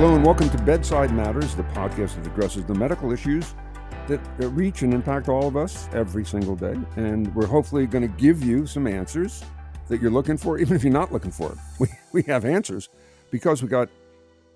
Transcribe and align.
Hello 0.00 0.14
and 0.14 0.24
welcome 0.24 0.48
to 0.48 0.56
Bedside 0.62 1.12
Matters, 1.12 1.54
the 1.54 1.62
podcast 1.62 2.16
that 2.16 2.26
addresses 2.26 2.64
the 2.64 2.72
medical 2.72 3.12
issues 3.12 3.54
that 4.08 4.18
reach 4.38 4.80
and 4.80 4.94
impact 4.94 5.28
all 5.28 5.46
of 5.46 5.58
us 5.58 5.90
every 5.92 6.24
single 6.24 6.56
day. 6.56 6.74
And 6.96 7.34
we're 7.34 7.44
hopefully 7.44 7.86
going 7.86 8.08
to 8.10 8.16
give 8.16 8.42
you 8.42 8.66
some 8.66 8.86
answers 8.86 9.44
that 9.88 10.00
you're 10.00 10.10
looking 10.10 10.38
for, 10.38 10.56
even 10.56 10.74
if 10.74 10.82
you're 10.82 10.90
not 10.90 11.12
looking 11.12 11.30
for 11.30 11.52
it. 11.52 11.58
We, 11.78 11.88
we 12.12 12.22
have 12.22 12.46
answers 12.46 12.88
because 13.30 13.62
we 13.62 13.68
got 13.68 13.90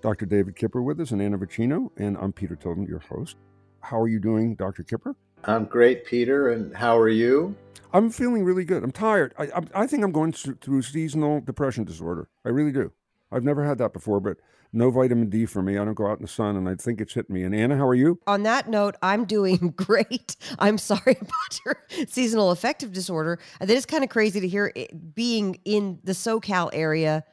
Dr. 0.01 0.25
David 0.25 0.55
Kipper 0.55 0.81
with 0.81 0.99
us 0.99 1.11
and 1.11 1.21
Anna 1.21 1.37
Vocino, 1.37 1.91
and 1.95 2.17
I'm 2.17 2.33
Peter 2.33 2.55
Tilden, 2.55 2.87
your 2.87 3.03
host. 3.07 3.37
How 3.81 4.01
are 4.01 4.07
you 4.07 4.19
doing, 4.19 4.55
Dr. 4.55 4.81
Kipper? 4.81 5.15
I'm 5.43 5.65
great, 5.65 6.07
Peter. 6.07 6.49
And 6.49 6.75
how 6.75 6.97
are 6.97 7.07
you? 7.07 7.55
I'm 7.93 8.09
feeling 8.09 8.45
really 8.45 8.65
good. 8.65 8.83
I'm 8.83 8.91
tired. 8.91 9.35
I, 9.37 9.43
I, 9.43 9.61
I 9.75 9.85
think 9.85 10.03
I'm 10.03 10.11
going 10.11 10.31
through 10.31 10.81
seasonal 10.81 11.39
depression 11.39 11.83
disorder. 11.83 12.29
I 12.43 12.49
really 12.49 12.71
do. 12.71 12.93
I've 13.31 13.43
never 13.43 13.63
had 13.63 13.77
that 13.77 13.93
before, 13.93 14.19
but 14.19 14.37
no 14.75 14.91
vitamin 14.91 15.29
D 15.29 15.45
for 15.45 15.61
me. 15.61 15.77
I 15.77 15.85
don't 15.85 15.93
go 15.93 16.07
out 16.07 16.17
in 16.17 16.21
the 16.21 16.27
sun, 16.27 16.55
and 16.55 16.67
I 16.67 16.75
think 16.75 17.01
it's 17.01 17.13
hit 17.13 17.29
me. 17.29 17.43
And 17.43 17.55
Anna, 17.55 17.77
how 17.77 17.87
are 17.87 17.95
you? 17.95 18.19
On 18.27 18.43
that 18.43 18.69
note, 18.69 18.95
I'm 19.01 19.25
doing 19.25 19.71
great. 19.75 20.35
I'm 20.59 20.77
sorry 20.77 21.17
about 21.21 21.59
your 21.65 21.77
seasonal 22.07 22.51
affective 22.51 22.91
disorder. 22.91 23.39
That 23.59 23.69
is 23.69 23.85
kind 23.85 24.03
of 24.03 24.09
crazy 24.09 24.39
to 24.41 24.47
hear 24.47 24.71
it, 24.75 25.15
being 25.15 25.59
in 25.65 25.99
the 26.03 26.11
SoCal 26.11 26.69
area 26.73 27.23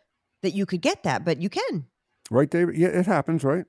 that 0.42 0.52
you 0.52 0.66
could 0.66 0.80
get 0.80 1.02
that, 1.02 1.24
but 1.24 1.40
you 1.40 1.50
can. 1.50 1.86
Right, 2.30 2.50
David? 2.50 2.76
Yeah, 2.76 2.88
it 2.88 3.06
happens, 3.06 3.44
right? 3.44 3.64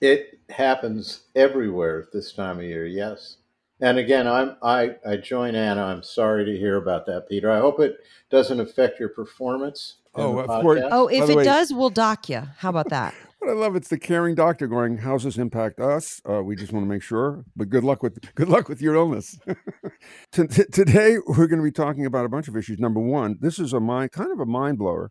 It 0.00 0.40
happens 0.50 1.22
everywhere 1.34 2.00
at 2.02 2.12
this 2.12 2.32
time 2.32 2.58
of 2.58 2.64
year, 2.64 2.86
yes. 2.86 3.36
And 3.80 3.98
again, 3.98 4.28
I'm 4.28 4.56
I, 4.62 4.96
I 5.04 5.16
join 5.16 5.56
Anna. 5.56 5.82
I'm 5.82 6.02
sorry 6.04 6.44
to 6.44 6.56
hear 6.56 6.76
about 6.76 7.06
that, 7.06 7.28
Peter. 7.28 7.50
I 7.50 7.58
hope 7.58 7.80
it 7.80 7.98
doesn't 8.30 8.60
affect 8.60 9.00
your 9.00 9.08
performance. 9.08 9.96
Oh, 10.14 10.38
of 10.38 10.62
course. 10.62 10.82
Oh, 10.90 11.08
if 11.08 11.28
it 11.28 11.36
way, 11.36 11.44
does, 11.44 11.72
we'll 11.72 11.90
dock 11.90 12.28
you. 12.28 12.42
How 12.58 12.70
about 12.70 12.90
that? 12.90 13.14
What 13.42 13.50
I 13.50 13.54
love 13.54 13.74
it's 13.74 13.88
the 13.88 13.98
caring 13.98 14.36
doctor 14.36 14.68
going, 14.68 14.98
"How's 14.98 15.24
this 15.24 15.36
impact 15.36 15.80
us?" 15.80 16.22
Uh, 16.30 16.44
we 16.44 16.54
just 16.54 16.72
want 16.72 16.86
to 16.86 16.88
make 16.88 17.02
sure. 17.02 17.44
But 17.56 17.70
good 17.70 17.82
luck 17.82 18.00
with 18.00 18.20
good 18.36 18.48
luck 18.48 18.68
with 18.68 18.80
your 18.80 18.94
illness. 18.94 19.36
T- 20.32 20.46
t- 20.46 20.62
today 20.70 21.16
we're 21.26 21.48
going 21.48 21.58
to 21.58 21.64
be 21.64 21.72
talking 21.72 22.06
about 22.06 22.24
a 22.24 22.28
bunch 22.28 22.46
of 22.46 22.56
issues. 22.56 22.78
Number 22.78 23.00
one, 23.00 23.38
this 23.40 23.58
is 23.58 23.72
a 23.72 23.80
mind 23.80 24.12
kind 24.12 24.30
of 24.30 24.38
a 24.38 24.46
mind 24.46 24.78
blower 24.78 25.10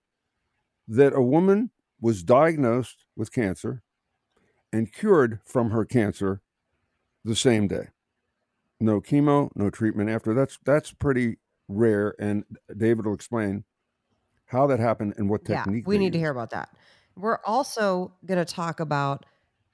that 0.87 1.11
a 1.13 1.21
woman 1.21 1.71
was 1.99 2.23
diagnosed 2.23 3.05
with 3.17 3.33
cancer 3.33 3.83
and 4.71 4.93
cured 4.93 5.41
from 5.43 5.71
her 5.71 5.83
cancer 5.83 6.39
the 7.25 7.35
same 7.35 7.67
day. 7.67 7.89
No 8.79 9.01
chemo, 9.01 9.49
no 9.55 9.69
treatment 9.69 10.09
after. 10.09 10.33
That's 10.33 10.57
that's 10.63 10.93
pretty 10.93 11.35
rare, 11.67 12.15
and 12.17 12.45
David 12.77 13.05
will 13.05 13.13
explain 13.13 13.65
how 14.51 14.67
that 14.67 14.79
happened 14.79 15.13
and 15.17 15.29
what 15.29 15.45
technique. 15.45 15.85
Yeah, 15.85 15.89
we 15.89 15.97
need 15.97 16.05
used. 16.05 16.13
to 16.13 16.19
hear 16.19 16.31
about 16.31 16.49
that. 16.49 16.69
We're 17.15 17.39
also 17.45 18.11
going 18.25 18.43
to 18.43 18.53
talk 18.53 18.79
about, 18.79 19.25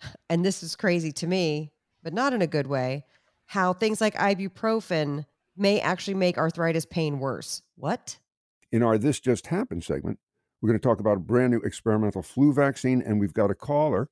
and 0.30 0.46
this 0.46 0.62
is 0.62 0.76
crazy 0.76 1.12
to 1.14 1.28
me, 1.28 1.72
but 2.04 2.14
not 2.14 2.34
in 2.34 2.42
a 2.42 2.48
good 2.48 2.68
way, 2.68 3.04
how 3.48 3.74
things 3.74 4.00
like 4.00 4.14
ibuprofen 4.16 5.26
may 5.56 5.80
actually 5.80 6.14
make 6.14 6.38
arthritis 6.38 6.86
pain 6.86 7.20
worse. 7.20 7.64
What? 7.76 8.18
In 8.72 8.84
our 8.84 8.98
This 8.98 9.20
Just 9.20 9.48
Happened 9.48 9.84
segment, 9.84 10.20
we're 10.62 10.70
going 10.70 10.80
to 10.80 10.88
talk 10.88 11.00
about 11.00 11.18
a 11.18 11.22
brand 11.22 11.52
new 11.52 11.60
experimental 11.60 12.22
flu 12.22 12.54
vaccine, 12.54 13.02
and 13.02 13.20
we've 13.20 13.34
got 13.34 13.50
a 13.50 13.56
caller 13.56 14.10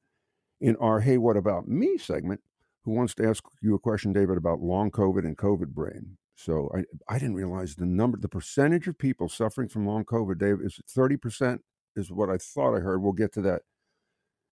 in 0.59 0.75
our 0.77 1.01
Hey, 1.01 1.17
What 1.17 1.37
About 1.37 1.67
Me 1.67 1.97
segment 1.97 2.41
who 2.85 2.91
wants 2.91 3.13
to 3.15 3.27
ask 3.27 3.43
you 3.61 3.75
a 3.75 3.79
question, 3.79 4.13
David, 4.13 4.37
about 4.37 4.61
long 4.61 4.89
COVID 4.89 5.25
and 5.25 5.37
COVID 5.37 5.69
brain. 5.69 6.17
So 6.35 6.69
I, 6.75 6.83
I 7.13 7.17
didn't 7.17 7.35
realize 7.35 7.75
the 7.75 7.85
number, 7.85 8.17
the 8.17 8.27
percentage 8.27 8.87
of 8.87 8.97
people 8.97 9.29
suffering 9.29 9.69
from 9.69 9.87
long 9.87 10.03
COVID, 10.03 10.37
Dave, 10.37 10.59
is 10.61 10.79
30% 10.87 11.59
is 11.95 12.11
what 12.11 12.29
I 12.29 12.37
thought 12.37 12.75
I 12.75 12.81
heard. 12.81 13.01
We'll 13.01 13.13
get 13.13 13.33
to 13.33 13.41
that 13.41 13.61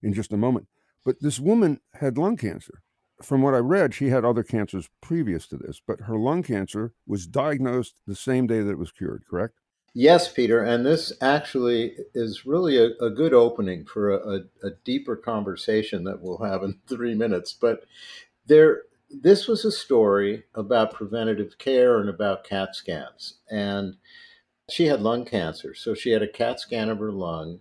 in 0.02 0.14
just 0.14 0.32
a 0.32 0.38
moment. 0.38 0.66
But 1.04 1.20
this 1.20 1.38
woman 1.38 1.80
had 1.94 2.16
lung 2.16 2.36
cancer. 2.36 2.82
From 3.22 3.42
what 3.42 3.54
I 3.54 3.58
read, 3.58 3.94
she 3.94 4.08
had 4.08 4.24
other 4.24 4.42
cancers 4.42 4.88
previous 5.00 5.46
to 5.48 5.56
this, 5.56 5.80
but 5.86 6.02
her 6.02 6.18
lung 6.18 6.42
cancer 6.42 6.94
was 7.06 7.26
diagnosed 7.26 8.00
the 8.06 8.16
same 8.16 8.46
day 8.46 8.60
that 8.60 8.72
it 8.72 8.78
was 8.78 8.90
cured, 8.90 9.24
correct? 9.28 9.60
Yes, 9.94 10.30
Peter. 10.32 10.60
And 10.64 10.84
this 10.84 11.12
actually 11.20 11.94
is 12.14 12.44
really 12.44 12.76
a, 12.76 12.90
a 13.00 13.10
good 13.10 13.32
opening 13.32 13.84
for 13.84 14.10
a, 14.10 14.16
a, 14.16 14.66
a 14.66 14.70
deeper 14.84 15.14
conversation 15.14 16.02
that 16.04 16.20
we'll 16.20 16.38
have 16.38 16.64
in 16.64 16.80
three 16.88 17.14
minutes. 17.14 17.52
But 17.52 17.84
there, 18.46 18.82
this 19.10 19.46
was 19.46 19.64
a 19.64 19.72
story 19.72 20.44
about 20.54 20.94
preventative 20.94 21.58
care 21.58 21.98
and 21.98 22.08
about 22.08 22.44
CAT 22.44 22.74
scans. 22.74 23.38
And 23.50 23.96
she 24.68 24.86
had 24.86 25.00
lung 25.02 25.24
cancer. 25.24 25.74
So 25.74 25.94
she 25.94 26.10
had 26.10 26.22
a 26.22 26.28
CAT 26.28 26.60
scan 26.60 26.88
of 26.88 26.98
her 26.98 27.12
lung. 27.12 27.60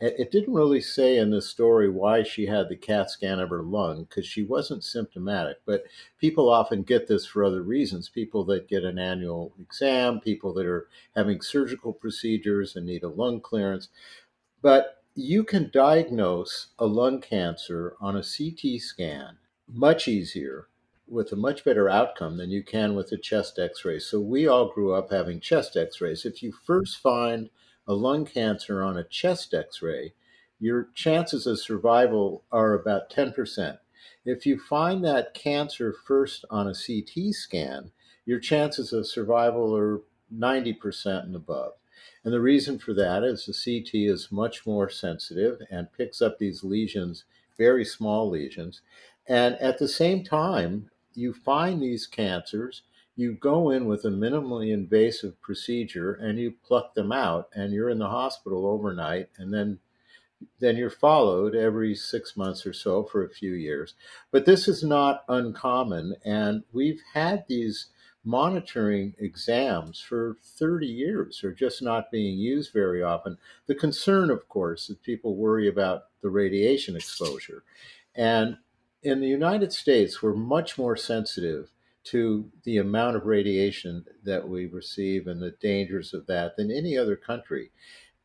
It 0.00 0.30
didn't 0.30 0.54
really 0.54 0.80
say 0.80 1.16
in 1.16 1.30
the 1.30 1.42
story 1.42 1.90
why 1.90 2.22
she 2.22 2.46
had 2.46 2.68
the 2.68 2.76
CAT 2.76 3.10
scan 3.10 3.40
of 3.40 3.50
her 3.50 3.64
lung 3.64 4.04
because 4.04 4.26
she 4.26 4.44
wasn't 4.44 4.84
symptomatic. 4.84 5.56
But 5.66 5.84
people 6.20 6.48
often 6.48 6.82
get 6.82 7.08
this 7.08 7.26
for 7.26 7.44
other 7.44 7.62
reasons 7.62 8.08
people 8.08 8.44
that 8.44 8.68
get 8.68 8.84
an 8.84 8.98
annual 8.98 9.52
exam, 9.60 10.20
people 10.20 10.54
that 10.54 10.66
are 10.66 10.88
having 11.16 11.40
surgical 11.40 11.92
procedures 11.92 12.76
and 12.76 12.86
need 12.86 13.02
a 13.02 13.08
lung 13.08 13.40
clearance. 13.40 13.88
But 14.62 15.02
you 15.16 15.42
can 15.42 15.70
diagnose 15.72 16.68
a 16.78 16.86
lung 16.86 17.20
cancer 17.20 17.96
on 18.00 18.16
a 18.16 18.22
CT 18.22 18.80
scan 18.80 19.38
much 19.70 20.08
easier 20.08 20.68
with 21.08 21.32
a 21.32 21.36
much 21.36 21.64
better 21.64 21.88
outcome 21.88 22.36
than 22.36 22.50
you 22.50 22.62
can 22.62 22.94
with 22.94 23.10
a 23.12 23.16
chest 23.16 23.58
x 23.58 23.84
ray. 23.84 23.98
So 23.98 24.20
we 24.20 24.46
all 24.46 24.68
grew 24.68 24.92
up 24.92 25.10
having 25.10 25.40
chest 25.40 25.76
x 25.76 26.00
rays. 26.00 26.24
If 26.24 26.42
you 26.42 26.52
first 26.52 26.98
find 26.98 27.50
a 27.86 27.94
lung 27.94 28.26
cancer 28.26 28.82
on 28.82 28.96
a 28.96 29.04
chest 29.04 29.54
x 29.54 29.82
ray, 29.82 30.14
your 30.60 30.88
chances 30.94 31.46
of 31.46 31.60
survival 31.60 32.44
are 32.50 32.74
about 32.74 33.10
10%. 33.10 33.78
If 34.24 34.44
you 34.44 34.58
find 34.58 35.04
that 35.04 35.34
cancer 35.34 35.94
first 36.06 36.44
on 36.50 36.66
a 36.66 36.74
CT 36.74 37.32
scan, 37.32 37.92
your 38.26 38.40
chances 38.40 38.92
of 38.92 39.06
survival 39.06 39.74
are 39.76 40.02
90% 40.34 41.24
and 41.24 41.34
above. 41.34 41.72
And 42.24 42.34
the 42.34 42.40
reason 42.40 42.78
for 42.78 42.92
that 42.94 43.22
is 43.24 43.46
the 43.46 43.52
CT 43.54 43.94
is 43.94 44.30
much 44.30 44.66
more 44.66 44.90
sensitive 44.90 45.60
and 45.70 45.92
picks 45.92 46.20
up 46.20 46.38
these 46.38 46.62
lesions, 46.62 47.24
very 47.56 47.84
small 47.84 48.28
lesions. 48.28 48.82
And 49.26 49.54
at 49.56 49.78
the 49.78 49.88
same 49.88 50.24
time, 50.24 50.90
you 51.18 51.32
find 51.32 51.82
these 51.82 52.06
cancers, 52.06 52.82
you 53.16 53.32
go 53.32 53.70
in 53.70 53.86
with 53.86 54.04
a 54.04 54.10
minimally 54.10 54.72
invasive 54.72 55.40
procedure 55.40 56.14
and 56.14 56.38
you 56.38 56.54
pluck 56.64 56.94
them 56.94 57.10
out 57.10 57.48
and 57.54 57.72
you're 57.72 57.90
in 57.90 57.98
the 57.98 58.08
hospital 58.08 58.66
overnight 58.66 59.28
and 59.38 59.52
then 59.52 59.78
then 60.60 60.76
you're 60.76 60.88
followed 60.88 61.56
every 61.56 61.96
six 61.96 62.36
months 62.36 62.64
or 62.64 62.72
so 62.72 63.02
for 63.02 63.24
a 63.24 63.28
few 63.28 63.54
years. 63.54 63.94
But 64.30 64.46
this 64.46 64.68
is 64.68 64.84
not 64.84 65.24
uncommon, 65.28 66.14
and 66.24 66.62
we've 66.72 67.02
had 67.12 67.44
these 67.48 67.88
monitoring 68.24 69.14
exams 69.18 70.00
for 70.00 70.36
30 70.58 70.86
years 70.86 71.42
are 71.42 71.52
just 71.52 71.82
not 71.82 72.10
being 72.10 72.38
used 72.38 72.72
very 72.72 73.02
often. 73.02 73.38
The 73.66 73.74
concern, 73.74 74.30
of 74.30 74.48
course, 74.48 74.90
is 74.90 74.96
people 74.98 75.34
worry 75.34 75.66
about 75.66 76.04
the 76.20 76.30
radiation 76.30 76.94
exposure. 76.94 77.64
And 78.14 78.58
in 79.02 79.20
the 79.20 79.28
United 79.28 79.72
States, 79.72 80.22
we're 80.22 80.34
much 80.34 80.76
more 80.76 80.96
sensitive 80.96 81.70
to 82.04 82.50
the 82.64 82.78
amount 82.78 83.16
of 83.16 83.26
radiation 83.26 84.04
that 84.24 84.48
we 84.48 84.66
receive 84.66 85.26
and 85.26 85.42
the 85.42 85.54
dangers 85.60 86.14
of 86.14 86.26
that 86.26 86.56
than 86.56 86.70
any 86.70 86.96
other 86.96 87.16
country. 87.16 87.70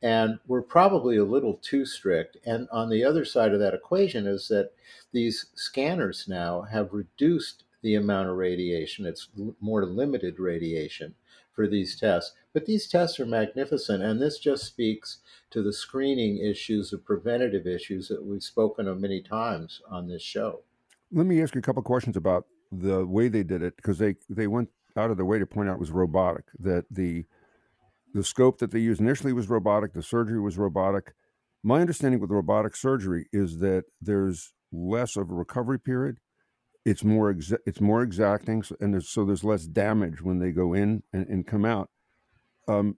And 0.01 0.39
we're 0.47 0.62
probably 0.62 1.17
a 1.17 1.23
little 1.23 1.56
too 1.56 1.85
strict. 1.85 2.38
And 2.45 2.67
on 2.72 2.89
the 2.89 3.03
other 3.03 3.23
side 3.23 3.53
of 3.53 3.59
that 3.59 3.73
equation 3.73 4.25
is 4.25 4.47
that 4.47 4.72
these 5.12 5.47
scanners 5.56 6.25
now 6.28 6.62
have 6.63 6.94
reduced 6.94 7.63
the 7.81 7.95
amount 7.95 8.29
of 8.29 8.38
radiation. 8.38 9.06
It's 9.06 9.28
more 9.59 9.85
limited 9.85 10.39
radiation 10.39 11.16
for 11.53 11.67
these 11.67 12.00
tests. 12.00 12.33
But 12.53 12.66
these 12.66 12.88
tests 12.88 13.19
are 13.19 13.25
magnificent. 13.25 14.03
And 14.03 14.22
this 14.22 14.39
just 14.39 14.66
speaks 14.66 15.19
to 15.51 15.62
the 15.62 15.73
screening 15.73 16.38
issues, 16.38 16.89
the 16.89 16.97
preventative 16.97 17.68
issues 17.68 18.07
that 18.07 18.24
we've 18.24 18.44
spoken 18.44 18.88
of 18.88 19.00
many 19.00 19.21
times 19.21 19.81
on 19.89 20.07
this 20.07 20.21
show. 20.21 20.62
Let 21.13 21.27
me 21.27 21.42
ask 21.42 21.56
you 21.56 21.60
a 21.60 21.63
couple 21.63 21.83
questions 21.83 22.18
about 22.18 22.45
the 22.71 23.06
way 23.06 23.27
they 23.30 23.44
did 23.44 23.62
it 23.62 23.75
because 23.77 24.00
they 24.00 24.15
they 24.30 24.48
went 24.48 24.69
out 24.98 25.12
of 25.12 25.18
their 25.18 25.25
way 25.25 25.39
to 25.39 25.45
point 25.45 25.69
out 25.69 25.75
it 25.75 25.80
was 25.80 25.92
robotic 25.92 26.45
that 26.60 26.86
the 26.89 27.25
the 28.13 28.24
scope 28.24 28.60
that 28.60 28.71
they 28.71 28.80
used 28.80 29.01
initially 29.01 29.33
was 29.33 29.50
robotic, 29.50 29.94
the 29.94 30.04
surgery 30.04 30.39
was 30.39 30.57
robotic. 30.57 31.13
My 31.63 31.81
understanding 31.81 32.19
with 32.19 32.31
robotic 32.31 32.75
surgery 32.75 33.27
is 33.33 33.60
that 33.60 33.86
there's 34.01 34.54
less 34.71 35.15
of 35.15 35.31
a 35.31 35.36
recovery 35.36 35.80
period. 35.80 36.18
It's 36.86 37.04
more 37.04 37.33
exa- 37.33 37.59
it's 37.66 37.81
more 37.81 38.04
exacting, 38.04 38.63
and 38.81 38.94
there's, 38.94 39.09
so 39.09 39.25
there's 39.25 39.44
less 39.44 39.66
damage 39.66 40.21
when 40.21 40.39
they 40.39 40.51
go 40.51 40.74
in 40.74 41.04
and, 41.13 41.27
and 41.27 41.48
come 41.48 41.66
out. 41.66 41.89
Um, 42.68 42.98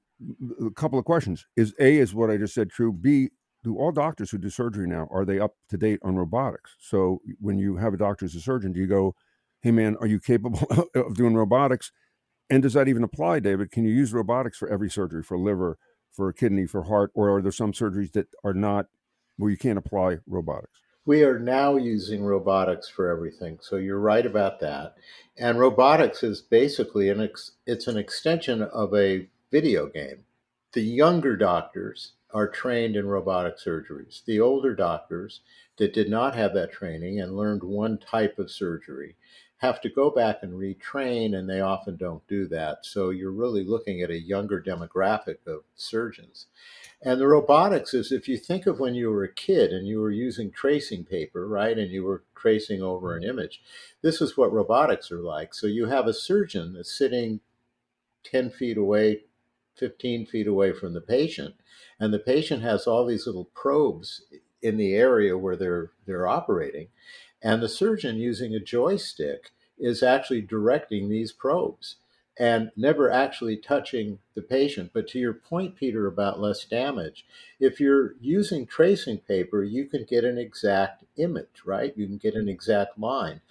a 0.66 0.72
couple 0.72 0.98
of 0.98 1.06
questions: 1.06 1.46
Is 1.56 1.74
A 1.80 1.98
is 1.98 2.16
what 2.16 2.32
I 2.32 2.38
just 2.38 2.54
said 2.54 2.70
true? 2.72 2.92
B 2.94 3.30
do 3.66 3.78
all 3.78 3.92
doctors 3.92 4.32
who 4.32 4.38
do 4.38 4.50
surgery 4.50 4.88
now 4.88 5.08
are 5.12 5.26
they 5.26 5.40
up 5.40 5.56
to 5.70 5.78
date 5.78 6.00
on 6.04 6.16
robotics? 6.16 6.76
So 6.80 7.22
when 7.40 7.58
you 7.58 7.78
have 7.78 7.94
a 7.94 7.98
doctor 7.98 8.26
as 8.26 8.36
a 8.36 8.40
surgeon, 8.40 8.72
do 8.72 8.80
you 8.80 8.88
go, 8.88 9.16
"Hey 9.62 9.72
man, 9.72 9.98
are 10.00 10.08
you 10.08 10.20
capable 10.20 10.68
of 10.96 11.16
doing 11.16 11.36
robotics?" 11.36 11.92
And 12.50 12.62
does 12.62 12.74
that 12.74 12.88
even 12.88 13.04
apply, 13.04 13.40
David? 13.40 13.72
Can 13.72 13.84
you 13.84 13.94
use 13.94 14.14
robotics 14.14 14.58
for 14.58 14.70
every 14.70 14.90
surgery, 14.90 15.24
for 15.24 15.38
liver, 15.38 15.80
for 16.12 16.32
kidney, 16.32 16.68
for 16.68 16.84
heart, 16.84 17.12
or 17.16 17.36
are 17.36 17.42
there 17.42 17.52
some 17.52 17.74
surgeries 17.74 18.12
that 18.14 18.28
are 18.44 18.54
not 18.54 18.86
where 19.38 19.50
you 19.50 19.58
can't 19.58 19.80
apply 19.80 20.20
robotics? 20.28 20.80
we 21.06 21.24
are 21.24 21.38
now 21.38 21.78
using 21.78 22.24
robotics 22.24 22.90
for 22.90 23.10
everything. 23.10 23.60
So 23.62 23.76
you're 23.76 24.00
right 24.00 24.26
about 24.26 24.60
that. 24.62 24.96
And 25.38 25.60
robotics 25.60 26.24
is 26.24 26.42
basically 26.42 27.10
an 27.10 27.22
ex- 27.22 27.52
it's 27.68 27.88
an 27.88 27.98
extension 27.98 28.64
of 28.64 28.94
a 28.96 29.28
video 29.52 29.88
game. 29.88 30.26
The 30.74 30.82
younger 30.82 31.38
doctors 31.38 32.14
are 32.36 32.50
trained 32.50 32.98
in 32.98 33.08
robotic 33.08 33.58
surgeries. 33.58 34.26
The 34.26 34.42
older 34.42 34.76
doctors 34.76 35.40
that 35.78 35.94
did 35.94 36.10
not 36.10 36.36
have 36.36 36.54
that 36.54 36.74
training 36.74 37.22
and 37.22 37.38
learned 37.38 37.64
one 37.64 37.98
type 37.98 38.38
of 38.38 38.52
surgery 38.52 39.16
have 39.60 39.80
to 39.80 39.90
go 39.90 40.10
back 40.10 40.40
and 40.42 40.52
retrain, 40.52 41.34
and 41.34 41.50
they 41.50 41.62
often 41.62 41.96
don't 41.96 42.28
do 42.28 42.46
that. 42.50 42.86
So 42.86 43.10
you're 43.10 43.32
really 43.32 43.64
looking 43.64 44.02
at 44.02 44.10
a 44.10 44.20
younger 44.20 44.62
demographic 44.62 45.48
of 45.48 45.62
surgeons. 45.76 46.48
And 47.02 47.22
the 47.22 47.28
robotics 47.28 47.94
is 47.94 48.12
if 48.12 48.28
you 48.28 48.38
think 48.38 48.68
of 48.68 48.82
when 48.82 48.96
you 48.96 49.10
were 49.12 49.24
a 49.24 49.34
kid 49.34 49.72
and 49.72 49.88
you 49.88 50.02
were 50.02 50.12
using 50.12 50.52
tracing 50.52 51.06
paper, 51.06 51.48
right, 51.48 51.78
and 51.78 51.90
you 51.90 52.04
were 52.04 52.26
tracing 52.36 52.82
over 52.82 53.16
an 53.16 53.24
image, 53.24 53.62
this 54.02 54.20
is 54.20 54.36
what 54.36 54.52
robotics 54.52 55.10
are 55.10 55.22
like. 55.22 55.54
So 55.54 55.68
you 55.68 55.86
have 55.86 56.06
a 56.06 56.14
surgeon 56.14 56.74
that's 56.74 56.96
sitting 56.96 57.40
10 58.26 58.50
feet 58.50 58.76
away, 58.76 59.22
15 59.76 60.26
feet 60.26 60.48
away 60.48 60.74
from 60.74 60.94
the 60.94 61.02
patient, 61.02 61.56
and 62.00 62.14
the 62.14 62.20
patient 62.20 62.64
has 62.64 62.88
all 62.88 63.06
these 63.06 63.26
little 63.26 63.46
probes 63.54 64.24
in 64.62 64.78
the 64.78 64.94
area 64.94 65.38
where 65.38 65.56
they're 65.56 65.92
they're 66.06 66.28
operating, 66.28 66.88
and 67.42 67.62
the 67.62 67.70
surgeon 67.70 68.18
using 68.18 68.54
a 68.56 68.60
joystick 68.60 69.52
is 69.78 70.02
actually 70.02 70.42
directing 70.42 71.10
these 71.10 71.32
probes 71.32 71.98
and 72.38 72.72
never 72.76 73.10
actually 73.10 73.56
touching 73.56 74.20
the 74.34 74.42
patient. 74.42 74.92
But 74.94 75.08
to 75.10 75.20
your 75.20 75.34
point, 75.34 75.76
Peter, 75.76 76.06
about 76.06 76.40
less 76.40 76.66
damage, 76.66 77.26
if 77.60 77.80
you're 77.80 78.16
using 78.20 78.66
tracing 78.66 79.20
paper, 79.20 79.64
you 79.64 79.86
can 79.86 80.04
get 80.04 80.26
an 80.26 80.38
exact 80.38 81.06
image, 81.18 81.64
right? 81.66 81.94
You 81.96 82.08
can 82.08 82.18
get 82.18 82.36
an 82.36 82.50
exact 82.50 83.00
line. 83.00 83.42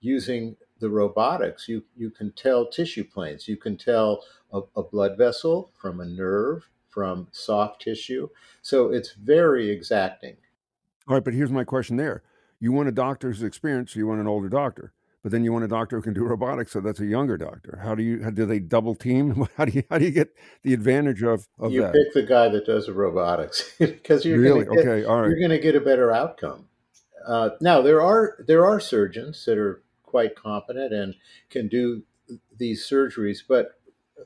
Using 0.00 0.56
the 0.80 0.90
robotics, 0.90 1.68
you, 1.68 1.84
you 1.96 2.10
can 2.10 2.32
tell 2.32 2.66
tissue 2.66 3.04
planes, 3.04 3.48
you 3.48 3.56
can 3.56 3.76
tell 3.76 4.24
a, 4.52 4.60
a 4.76 4.82
blood 4.82 5.16
vessel 5.16 5.72
from 5.80 6.00
a 6.00 6.04
nerve, 6.04 6.68
from 6.88 7.28
soft 7.32 7.82
tissue. 7.82 8.28
So 8.62 8.90
it's 8.90 9.12
very 9.12 9.70
exacting. 9.70 10.36
All 11.08 11.14
right, 11.14 11.24
but 11.24 11.34
here's 11.34 11.50
my 11.50 11.64
question 11.64 11.96
there. 11.96 12.22
You 12.60 12.72
want 12.72 12.88
a 12.88 12.92
doctor's 12.92 13.42
experience, 13.42 13.92
so 13.92 13.98
you 13.98 14.06
want 14.06 14.20
an 14.20 14.26
older 14.26 14.48
doctor 14.48 14.92
but 15.24 15.32
then 15.32 15.42
you 15.42 15.54
want 15.54 15.64
a 15.64 15.68
doctor 15.68 15.96
who 15.96 16.02
can 16.02 16.12
do 16.12 16.22
robotics, 16.22 16.70
so 16.70 16.80
that's 16.80 17.00
a 17.00 17.06
younger 17.06 17.38
doctor. 17.38 17.80
How 17.82 17.94
do 17.94 18.02
you? 18.02 18.22
How, 18.22 18.28
do 18.28 18.44
they 18.44 18.58
double 18.58 18.94
team? 18.94 19.48
How 19.56 19.64
do 19.64 19.72
you? 19.72 19.82
How 19.90 19.96
do 19.96 20.04
you 20.04 20.10
get 20.10 20.36
the 20.62 20.74
advantage 20.74 21.22
of, 21.22 21.48
of 21.58 21.72
you 21.72 21.80
that? 21.80 21.94
pick 21.94 22.12
the 22.12 22.22
guy 22.22 22.50
that 22.50 22.66
does 22.66 22.86
the 22.86 22.92
robotics 22.92 23.74
because 23.78 24.26
you're 24.26 24.38
really 24.38 24.66
gonna 24.66 24.82
get, 24.82 24.86
okay. 24.86 25.04
All 25.06 25.22
right, 25.22 25.28
you're 25.28 25.38
going 25.38 25.50
to 25.50 25.58
get 25.58 25.74
a 25.74 25.80
better 25.80 26.12
outcome. 26.12 26.68
Uh, 27.26 27.50
now 27.62 27.80
there 27.80 28.02
are 28.02 28.36
there 28.46 28.66
are 28.66 28.78
surgeons 28.78 29.42
that 29.46 29.56
are 29.56 29.82
quite 30.14 30.36
competent 30.36 30.92
and 30.92 31.12
can 31.50 31.66
do 31.66 32.00
these 32.56 32.88
surgeries, 32.88 33.38
but 33.48 33.80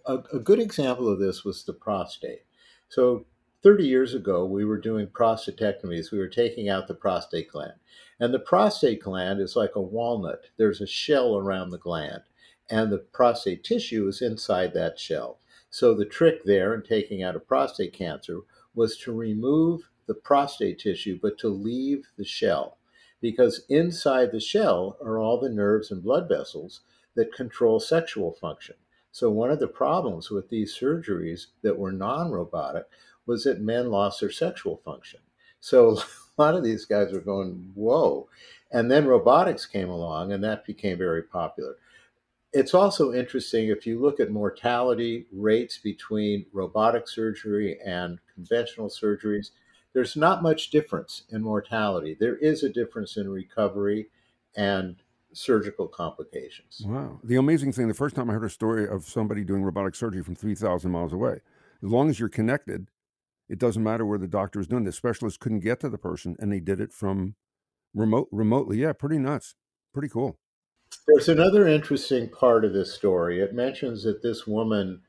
a, 0.05 0.19
a 0.35 0.38
good 0.38 0.61
example 0.61 1.11
of 1.11 1.19
this 1.19 1.44
was 1.44 1.64
the 1.64 1.73
prostate. 1.73 2.43
So 2.90 3.25
30 3.62 3.87
years 3.87 4.12
ago, 4.12 4.44
we 4.44 4.67
were 4.67 4.76
doing 4.76 5.06
prostatectomies. 5.06 6.12
We 6.12 6.19
were 6.19 6.29
taking 6.29 6.69
out 6.69 6.88
the 6.88 6.94
prostate 6.94 7.50
gland. 7.50 7.73
And 8.20 8.35
the 8.35 8.38
prostate 8.38 9.02
gland 9.02 9.40
is 9.40 9.56
like 9.56 9.76
a 9.76 9.81
walnut. 9.81 10.50
There's 10.58 10.82
a 10.82 10.87
shell 10.87 11.38
around 11.38 11.70
the 11.70 11.79
gland, 11.79 12.25
and 12.69 12.93
the 12.93 12.99
prostate 12.99 13.64
tissue 13.64 14.06
is 14.08 14.20
inside 14.20 14.75
that 14.75 14.99
shell. 14.99 15.41
So 15.70 15.94
the 15.94 16.05
trick 16.05 16.44
there 16.44 16.75
in 16.75 16.82
taking 16.82 17.23
out 17.23 17.34
a 17.34 17.41
prostate 17.41 17.94
cancer 17.94 18.41
was 18.75 18.99
to 18.99 19.12
remove 19.14 19.88
the 20.06 20.12
prostate 20.12 20.81
tissue, 20.81 21.19
but 21.23 21.38
to 21.38 21.49
leave 21.49 22.08
the 22.19 22.26
shell. 22.26 22.78
Because 23.20 23.62
inside 23.69 24.31
the 24.31 24.41
shell 24.41 24.97
are 25.03 25.19
all 25.19 25.41
the 25.41 25.49
nerves 25.49 25.91
and 25.91 26.03
blood 26.03 26.29
vessels 26.29 26.81
that 27.17 27.32
control 27.32 27.81
sexual 27.81 28.32
function. 28.32 28.76
So, 29.11 29.31
one 29.31 29.50
of 29.50 29.59
the 29.59 29.69
problems 29.69 30.31
with 30.31 30.49
these 30.49 30.79
surgeries 30.79 31.47
that 31.62 31.79
were 31.79 31.93
non 31.93 32.31
robotic 32.31 32.85
was 33.26 33.44
that 33.44 33.61
men 33.61 33.91
lost 33.91 34.20
their 34.20 34.31
sexual 34.31 34.76
function. 34.85 35.20
So, 35.61 35.99
a 36.38 36.43
lot 36.43 36.55
of 36.55 36.62
these 36.62 36.85
guys 36.85 37.12
were 37.12 37.20
going, 37.20 37.73
whoa. 37.75 38.29
And 38.70 38.91
then 38.91 39.06
robotics 39.06 39.67
came 39.67 39.88
along, 39.88 40.32
and 40.32 40.44
that 40.44 40.67
became 40.67 40.99
very 40.99 41.23
popular. 41.23 41.76
It's 42.53 42.75
also 42.75 43.12
interesting 43.12 43.69
if 43.69 43.87
you 43.87 44.00
look 44.00 44.20
at 44.20 44.31
mortality 44.31 45.26
rates 45.32 45.79
between 45.79 46.47
robotic 46.53 47.09
surgery 47.09 47.79
and 47.85 48.19
conventional 48.35 48.88
surgeries, 48.88 49.50
there's 49.94 50.17
not 50.17 50.43
much 50.43 50.70
difference 50.70 51.23
in 51.31 51.43
mortality. 51.43 52.17
There 52.19 52.37
is 52.37 52.62
a 52.62 52.69
difference 52.69 53.17
in 53.17 53.29
recovery 53.29 54.08
and 54.56 54.96
surgical 55.32 55.88
complications. 55.88 56.82
Wow. 56.85 57.20
The 57.23 57.37
amazing 57.37 57.73
thing, 57.73 57.88
the 57.88 57.94
first 57.94 58.17
time 58.17 58.31
I 58.31 58.35
heard 58.35 58.44
a 58.44 58.50
story 58.50 58.88
of 58.88 59.05
somebody 59.05 59.44
doing 59.44 59.62
robotic 59.62 59.94
surgery 59.94 60.23
from 60.23 60.35
3,000 60.35 60.90
miles 60.90 61.12
away, 61.12 61.40
as 61.82 61.90
long 61.90 62.11
as 62.11 62.19
you're 62.19 62.29
connected, 62.29 62.88
it 63.49 63.58
doesn't 63.58 63.82
matter 63.82 64.05
where 64.05 64.19
the 64.19 64.29
doctor 64.29 64.61
is 64.61 64.67
doing. 64.67 64.85
The 64.85 64.93
specialist 64.93 65.40
couldn't 65.40 65.61
get 65.61 65.81
to 65.81 65.88
the 65.88 65.99
person, 65.99 66.37
and 66.38 66.52
they 66.52 66.61
did 66.61 66.81
it 66.81 66.93
from 66.93 67.34
remote 67.94 68.29
remotely. 68.31 68.79
Yeah, 68.79 68.93
pretty 68.93 69.19
nuts. 69.19 69.55
Pretty 69.93 70.08
cool. 70.08 70.38
There's 71.06 71.29
another 71.29 71.67
interesting 71.67 72.29
part 72.29 72.64
of 72.64 72.73
this 72.73 72.93
story. 72.93 73.41
It 73.41 73.55
mentions 73.55 74.05
that 74.05 74.23
this 74.23 74.46
woman, 74.46 75.02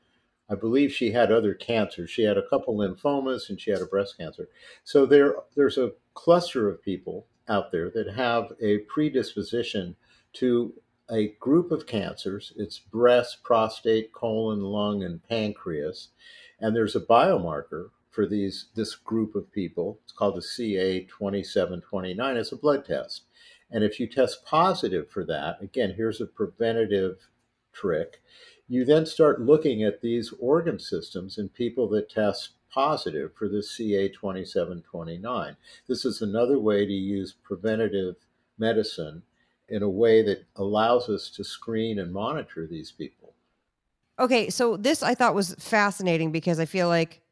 I 0.50 0.56
believe 0.56 0.92
she 0.92 1.12
had 1.12 1.30
other 1.30 1.54
cancers. 1.54 2.10
She 2.10 2.22
had 2.22 2.36
a 2.36 2.48
couple 2.48 2.76
lymphomas 2.76 3.48
and 3.48 3.60
she 3.60 3.70
had 3.70 3.80
a 3.80 3.86
breast 3.86 4.16
cancer. 4.18 4.48
So 4.84 5.06
there, 5.06 5.36
there's 5.54 5.78
a 5.78 5.92
cluster 6.14 6.68
of 6.68 6.82
people 6.82 7.26
out 7.48 7.70
there 7.70 7.90
that 7.90 8.14
have 8.14 8.52
a 8.60 8.78
predisposition 8.78 9.96
to 10.34 10.74
a 11.10 11.28
group 11.40 11.70
of 11.70 11.86
cancers. 11.86 12.52
It's 12.56 12.78
breast, 12.78 13.42
prostate, 13.42 14.12
colon, 14.12 14.60
lung, 14.60 15.02
and 15.02 15.22
pancreas. 15.28 16.08
And 16.60 16.74
there's 16.74 16.96
a 16.96 17.00
biomarker 17.00 17.90
for 18.10 18.26
these 18.26 18.66
this 18.74 18.94
group 18.94 19.34
of 19.34 19.50
people. 19.52 19.98
It's 20.04 20.12
called 20.12 20.36
a 20.36 20.40
CA2729. 20.40 22.36
It's 22.36 22.52
a 22.52 22.56
blood 22.56 22.84
test. 22.84 23.22
And 23.70 23.84
if 23.84 24.00
you 24.00 24.08
test 24.08 24.44
positive 24.44 25.08
for 25.10 25.24
that, 25.26 25.62
again, 25.62 25.94
here's 25.96 26.20
a 26.20 26.26
preventative 26.26 27.28
trick. 27.72 28.20
You 28.68 28.84
then 28.84 29.06
start 29.06 29.40
looking 29.40 29.82
at 29.82 30.00
these 30.00 30.32
organ 30.38 30.78
systems 30.78 31.38
in 31.38 31.48
people 31.48 31.88
that 31.90 32.10
test 32.10 32.50
positive 32.72 33.32
for 33.34 33.48
the 33.48 33.58
CA2729. 33.58 35.56
This 35.88 36.04
is 36.04 36.22
another 36.22 36.58
way 36.58 36.86
to 36.86 36.92
use 36.92 37.34
preventative 37.42 38.16
medicine 38.58 39.22
in 39.68 39.82
a 39.82 39.88
way 39.88 40.22
that 40.22 40.44
allows 40.56 41.08
us 41.08 41.30
to 41.30 41.44
screen 41.44 41.98
and 41.98 42.12
monitor 42.12 42.66
these 42.66 42.92
people. 42.92 43.34
Okay, 44.18 44.50
so 44.50 44.76
this 44.76 45.02
I 45.02 45.14
thought 45.14 45.34
was 45.34 45.54
fascinating 45.54 46.30
because 46.30 46.60
I 46.60 46.66
feel 46.66 46.88
like 46.88 47.22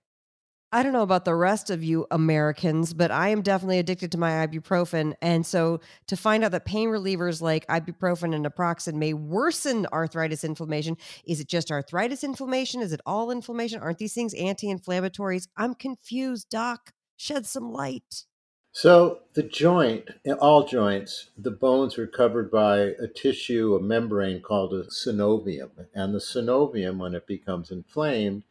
I 0.71 0.83
don't 0.83 0.93
know 0.93 1.03
about 1.03 1.25
the 1.25 1.35
rest 1.35 1.71
of 1.71 1.83
you 1.83 2.07
Americans, 2.11 2.93
but 2.93 3.11
I 3.11 3.29
am 3.29 3.41
definitely 3.41 3.79
addicted 3.79 4.13
to 4.13 4.19
my 4.19 4.47
ibuprofen. 4.47 5.15
And 5.23 5.47
so 5.47 5.81
to 6.09 6.17
find 6.17 6.45
out 6.45 6.51
that 6.53 6.67
pain 6.67 6.91
relievers 6.91 7.41
like 7.41 7.67
ibuprofen 7.69 8.35
and 8.35 8.45
naproxen 8.45 8.95
may 8.95 9.15
worsen 9.15 9.87
arthritis 9.95 10.45
inflammation, 10.45 10.99
is 11.27 11.41
it 11.41 11.49
just 11.49 11.71
arthritis 11.71 12.23
inflammation? 12.23 12.83
Is 12.83 12.93
it 12.93 13.01
all 13.07 13.31
inflammation? 13.31 13.81
Aren't 13.81 13.97
these 13.97 14.13
things 14.13 14.35
anti 14.35 14.67
inflammatories? 14.67 15.49
I'm 15.57 15.75
confused, 15.75 16.51
doc. 16.51 16.93
Shed 17.17 17.47
some 17.47 17.73
light. 17.73 18.27
So 18.71 19.21
the 19.33 19.43
joint, 19.43 20.11
all 20.39 20.65
joints, 20.65 21.31
the 21.37 21.51
bones 21.51 21.99
are 21.99 22.07
covered 22.07 22.51
by 22.51 22.79
a 22.79 23.09
tissue, 23.09 23.75
a 23.75 23.81
membrane 23.81 24.43
called 24.43 24.75
a 24.75 24.85
synovium. 24.85 25.71
And 25.95 26.15
the 26.15 26.19
synovium, 26.19 26.99
when 26.99 27.15
it 27.15 27.27
becomes 27.27 27.71
inflamed, 27.71 28.45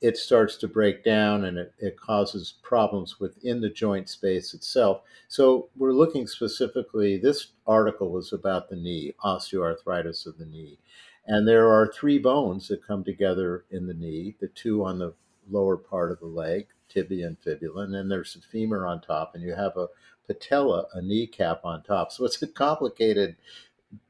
it 0.00 0.16
starts 0.16 0.56
to 0.56 0.68
break 0.68 1.04
down 1.04 1.44
and 1.44 1.58
it, 1.58 1.74
it 1.78 2.00
causes 2.00 2.54
problems 2.62 3.20
within 3.20 3.60
the 3.60 3.68
joint 3.68 4.08
space 4.08 4.54
itself. 4.54 5.02
So 5.28 5.68
we're 5.76 5.92
looking 5.92 6.26
specifically, 6.26 7.18
this 7.18 7.48
article 7.66 8.10
was 8.10 8.32
about 8.32 8.70
the 8.70 8.76
knee, 8.76 9.14
osteoarthritis 9.24 10.26
of 10.26 10.38
the 10.38 10.46
knee. 10.46 10.78
And 11.26 11.46
there 11.46 11.70
are 11.70 11.92
three 11.92 12.18
bones 12.18 12.68
that 12.68 12.86
come 12.86 13.04
together 13.04 13.64
in 13.70 13.86
the 13.86 13.94
knee, 13.94 14.36
the 14.40 14.48
two 14.48 14.84
on 14.84 14.98
the 14.98 15.12
lower 15.50 15.76
part 15.76 16.10
of 16.10 16.20
the 16.20 16.26
leg, 16.26 16.68
tibia 16.88 17.26
and 17.26 17.38
fibula, 17.38 17.82
and 17.82 17.94
then 17.94 18.08
there's 18.08 18.36
a 18.36 18.40
femur 18.40 18.86
on 18.86 19.00
top, 19.00 19.34
and 19.34 19.44
you 19.44 19.54
have 19.54 19.76
a 19.76 19.88
patella, 20.26 20.86
a 20.94 21.02
kneecap 21.02 21.64
on 21.64 21.82
top. 21.82 22.10
So 22.10 22.24
it's 22.24 22.40
a 22.42 22.46
complicated 22.46 23.36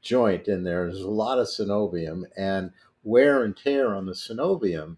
joint 0.01 0.47
in 0.47 0.63
there. 0.63 0.85
There's 0.85 1.01
a 1.01 1.09
lot 1.09 1.37
of 1.37 1.47
synovium, 1.47 2.23
and 2.37 2.71
wear 3.03 3.43
and 3.43 3.55
tear 3.55 3.93
on 3.93 4.05
the 4.05 4.13
synovium 4.13 4.97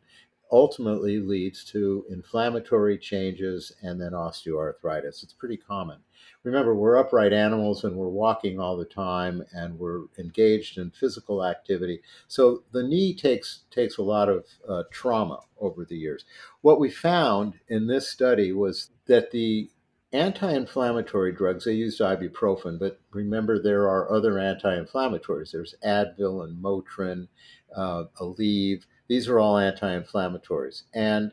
ultimately 0.53 1.19
leads 1.19 1.63
to 1.63 2.05
inflammatory 2.11 2.95
changes 2.95 3.71
and 3.81 3.99
then 3.99 4.11
osteoarthritis. 4.11 5.23
It's 5.23 5.33
pretty 5.33 5.57
common. 5.57 5.97
Remember, 6.43 6.75
we're 6.75 6.97
upright 6.97 7.33
animals 7.33 7.83
and 7.83 7.95
we're 7.95 8.07
walking 8.07 8.59
all 8.59 8.77
the 8.77 8.85
time 8.85 9.43
and 9.51 9.79
we're 9.79 10.03
engaged 10.19 10.77
in 10.77 10.91
physical 10.91 11.43
activity. 11.43 12.01
So 12.27 12.63
the 12.71 12.83
knee 12.83 13.15
takes 13.15 13.63
takes 13.71 13.97
a 13.97 14.03
lot 14.03 14.29
of 14.29 14.45
uh, 14.69 14.83
trauma 14.91 15.39
over 15.59 15.85
the 15.85 15.97
years. 15.97 16.23
What 16.61 16.79
we 16.79 16.91
found 16.91 17.55
in 17.67 17.87
this 17.87 18.07
study 18.07 18.51
was 18.51 18.91
that 19.07 19.31
the 19.31 19.71
anti-inflammatory 20.11 21.31
drugs, 21.31 21.65
they 21.65 21.73
used 21.73 21.99
ibuprofen, 21.99 22.77
but 22.77 22.99
remember 23.11 23.59
there 23.59 23.89
are 23.89 24.13
other 24.13 24.37
anti-inflammatories. 24.37 25.51
There's 25.51 25.73
Advil 25.83 26.43
and 26.43 26.63
Motrin, 26.63 27.27
uh, 27.75 28.03
Aleve. 28.21 28.83
These 29.07 29.27
are 29.27 29.39
all 29.39 29.57
anti-inflammatories. 29.57 30.83
And 30.93 31.31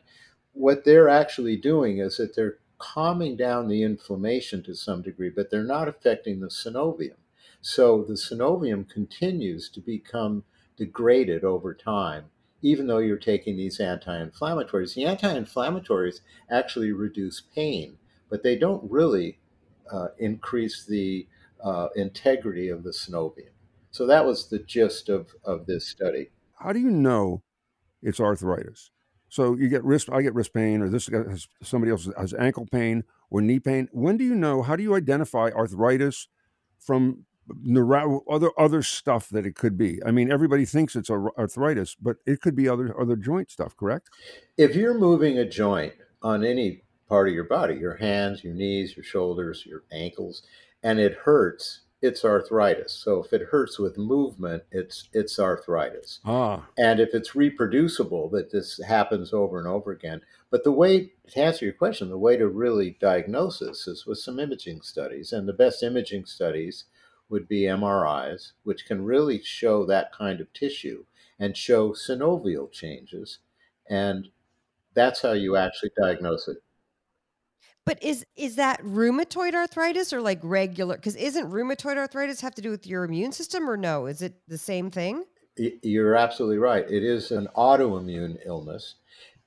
what 0.53 0.83
they're 0.83 1.09
actually 1.09 1.57
doing 1.57 1.99
is 1.99 2.17
that 2.17 2.35
they're 2.35 2.59
calming 2.77 3.37
down 3.37 3.67
the 3.67 3.83
inflammation 3.83 4.63
to 4.63 4.75
some 4.75 5.01
degree, 5.01 5.29
but 5.29 5.49
they're 5.49 5.63
not 5.63 5.87
affecting 5.87 6.39
the 6.39 6.47
synovium. 6.47 7.17
So 7.61 8.03
the 8.03 8.15
synovium 8.15 8.89
continues 8.89 9.69
to 9.69 9.79
become 9.79 10.43
degraded 10.77 11.43
over 11.43 11.73
time, 11.73 12.25
even 12.61 12.87
though 12.87 12.97
you're 12.97 13.17
taking 13.17 13.55
these 13.55 13.79
anti 13.79 14.17
inflammatories. 14.17 14.95
The 14.95 15.05
anti 15.05 15.31
inflammatories 15.33 16.21
actually 16.49 16.91
reduce 16.91 17.41
pain, 17.41 17.97
but 18.29 18.41
they 18.41 18.57
don't 18.57 18.89
really 18.89 19.39
uh, 19.91 20.07
increase 20.17 20.83
the 20.83 21.27
uh, 21.63 21.89
integrity 21.95 22.67
of 22.69 22.83
the 22.83 22.89
synovium. 22.89 23.51
So 23.91 24.07
that 24.07 24.25
was 24.25 24.49
the 24.49 24.59
gist 24.59 25.09
of, 25.09 25.35
of 25.43 25.67
this 25.67 25.87
study. 25.87 26.31
How 26.55 26.73
do 26.73 26.79
you 26.79 26.89
know 26.89 27.43
it's 28.01 28.19
arthritis? 28.19 28.91
So 29.29 29.55
you 29.55 29.69
get 29.69 29.83
wrist, 29.85 30.09
I 30.11 30.21
get 30.21 30.33
wrist 30.33 30.53
pain, 30.53 30.81
or 30.81 30.89
this 30.89 31.07
has, 31.07 31.47
somebody 31.63 31.91
else 31.91 32.09
has 32.17 32.33
ankle 32.33 32.65
pain 32.65 33.05
or 33.29 33.41
knee 33.41 33.59
pain. 33.59 33.87
When 33.93 34.17
do 34.17 34.25
you 34.25 34.35
know? 34.35 34.61
How 34.61 34.75
do 34.75 34.83
you 34.83 34.93
identify 34.93 35.49
arthritis 35.55 36.27
from 36.77 37.25
neuro- 37.63 38.23
other 38.29 38.51
other 38.57 38.83
stuff 38.83 39.29
that 39.29 39.45
it 39.45 39.55
could 39.55 39.77
be? 39.77 40.03
I 40.05 40.11
mean, 40.11 40.29
everybody 40.29 40.65
thinks 40.65 40.97
it's 40.97 41.09
arthritis, 41.09 41.95
but 41.95 42.17
it 42.25 42.41
could 42.41 42.57
be 42.57 42.67
other 42.67 42.99
other 42.99 43.15
joint 43.15 43.49
stuff. 43.49 43.77
Correct? 43.77 44.09
If 44.57 44.75
you're 44.75 44.99
moving 44.99 45.37
a 45.37 45.45
joint 45.45 45.93
on 46.21 46.43
any 46.43 46.83
part 47.07 47.29
of 47.29 47.33
your 47.33 47.45
body, 47.45 47.75
your 47.75 47.95
hands, 47.95 48.43
your 48.43 48.53
knees, 48.53 48.97
your 48.97 49.05
shoulders, 49.05 49.65
your 49.65 49.83
ankles, 49.93 50.43
and 50.83 50.99
it 50.99 51.13
hurts, 51.13 51.81
it's 52.01 52.25
arthritis. 52.25 52.91
So 52.91 53.23
if 53.23 53.31
it 53.31 53.49
hurts 53.51 53.77
with 53.77 53.97
movement, 53.97 54.63
it's 54.71 55.07
it's 55.13 55.39
arthritis. 55.39 56.19
Ah. 56.25 56.67
And 56.77 56.99
if 56.99 57.13
it's 57.13 57.35
reproducible, 57.35 58.29
that 58.29 58.51
this 58.51 58.81
happens 58.83 59.33
over 59.33 59.59
and 59.59 59.67
over 59.67 59.91
again. 59.91 60.21
But 60.49 60.63
the 60.63 60.71
way 60.71 61.13
to 61.29 61.39
answer 61.39 61.65
your 61.65 61.75
question, 61.75 62.09
the 62.09 62.17
way 62.17 62.37
to 62.37 62.47
really 62.47 62.97
diagnose 62.99 63.59
this 63.59 63.87
is 63.87 64.05
with 64.05 64.17
some 64.17 64.39
imaging 64.39 64.81
studies, 64.81 65.31
and 65.31 65.47
the 65.47 65.53
best 65.53 65.83
imaging 65.83 66.25
studies 66.25 66.85
would 67.29 67.47
be 67.47 67.61
MRIs, 67.61 68.53
which 68.63 68.85
can 68.85 69.05
really 69.05 69.41
show 69.41 69.85
that 69.85 70.11
kind 70.11 70.41
of 70.41 70.51
tissue 70.53 71.05
and 71.39 71.55
show 71.55 71.91
synovial 71.91 72.71
changes, 72.71 73.39
and 73.89 74.29
that's 74.93 75.21
how 75.21 75.31
you 75.33 75.55
actually 75.55 75.91
diagnose 75.97 76.47
it. 76.47 76.57
But 77.85 78.01
is 78.03 78.25
is 78.35 78.55
that 78.55 78.81
rheumatoid 78.83 79.53
arthritis 79.53 80.13
or 80.13 80.21
like 80.21 80.39
regular? 80.43 80.95
Because 80.95 81.15
isn't 81.15 81.49
rheumatoid 81.49 81.97
arthritis 81.97 82.41
have 82.41 82.55
to 82.55 82.61
do 82.61 82.69
with 82.69 82.85
your 82.85 83.03
immune 83.03 83.31
system 83.31 83.69
or 83.69 83.77
no? 83.77 84.05
Is 84.05 84.21
it 84.21 84.35
the 84.47 84.57
same 84.57 84.91
thing? 84.91 85.25
You're 85.57 86.15
absolutely 86.15 86.59
right. 86.59 86.89
It 86.89 87.03
is 87.03 87.31
an 87.31 87.47
autoimmune 87.55 88.37
illness. 88.45 88.95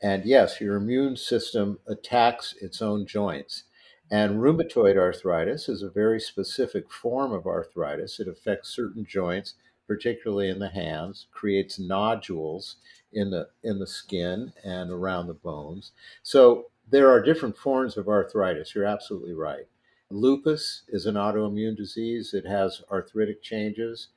And 0.02 0.24
yes, 0.24 0.60
your 0.60 0.76
immune 0.76 1.16
system 1.16 1.78
attacks 1.86 2.54
its 2.60 2.82
own 2.82 3.06
joints. 3.06 3.64
And 4.10 4.40
rheumatoid 4.40 4.98
arthritis 4.98 5.68
is 5.68 5.82
a 5.82 5.88
very 5.88 6.20
specific 6.20 6.90
form 6.90 7.32
of 7.32 7.46
arthritis. 7.46 8.20
It 8.20 8.28
affects 8.28 8.68
certain 8.68 9.06
joints, 9.06 9.54
particularly 9.86 10.50
in 10.50 10.58
the 10.58 10.68
hands, 10.68 11.26
creates 11.32 11.78
nodules 11.78 12.76
in 13.12 13.30
the 13.30 13.48
in 13.62 13.78
the 13.78 13.86
skin 13.86 14.52
and 14.62 14.90
around 14.90 15.28
the 15.28 15.34
bones. 15.34 15.92
So 16.22 16.66
there 16.94 17.10
are 17.10 17.20
different 17.20 17.58
forms 17.58 17.96
of 17.96 18.06
arthritis. 18.06 18.72
You're 18.72 18.84
absolutely 18.84 19.34
right. 19.34 19.66
Lupus 20.10 20.84
is 20.86 21.06
an 21.06 21.16
autoimmune 21.16 21.76
disease. 21.76 22.32
It 22.32 22.46
has 22.46 22.82
arthritic 22.88 23.42
changes. 23.42 24.10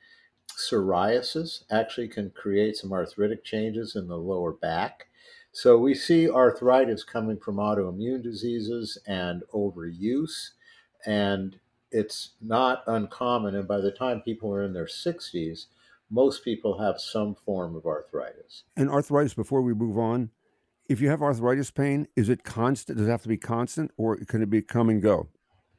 Psoriasis 0.55 1.63
actually 1.71 2.07
can 2.07 2.29
create 2.29 2.75
some 2.75 2.93
arthritic 2.93 3.43
changes 3.43 3.95
in 3.95 4.07
the 4.07 4.17
lower 4.17 4.53
back. 4.53 5.07
So 5.51 5.79
we 5.79 5.95
see 5.95 6.29
arthritis 6.29 7.03
coming 7.03 7.39
from 7.39 7.55
autoimmune 7.55 8.21
diseases 8.21 8.99
and 9.07 9.41
overuse. 9.51 10.51
And 11.03 11.59
it's 11.91 12.33
not 12.41 12.83
uncommon. 12.85 13.55
And 13.55 13.67
by 13.67 13.81
the 13.81 13.91
time 13.91 14.21
people 14.21 14.53
are 14.53 14.63
in 14.63 14.73
their 14.73 14.85
60s, 14.85 15.65
most 16.11 16.43
people 16.43 16.77
have 16.77 17.01
some 17.01 17.33
form 17.33 17.75
of 17.75 17.87
arthritis. 17.87 18.65
And 18.75 18.87
arthritis, 18.87 19.33
before 19.33 19.63
we 19.63 19.73
move 19.73 19.97
on, 19.97 20.29
if 20.89 21.01
you 21.01 21.09
have 21.09 21.21
arthritis 21.21 21.71
pain, 21.71 22.07
is 22.15 22.29
it 22.29 22.43
constant? 22.43 22.97
Does 22.97 23.07
it 23.07 23.11
have 23.11 23.23
to 23.23 23.27
be 23.27 23.37
constant, 23.37 23.91
or 23.97 24.17
can 24.17 24.41
it 24.41 24.49
be 24.49 24.61
come 24.61 24.89
and 24.89 25.01
go? 25.01 25.27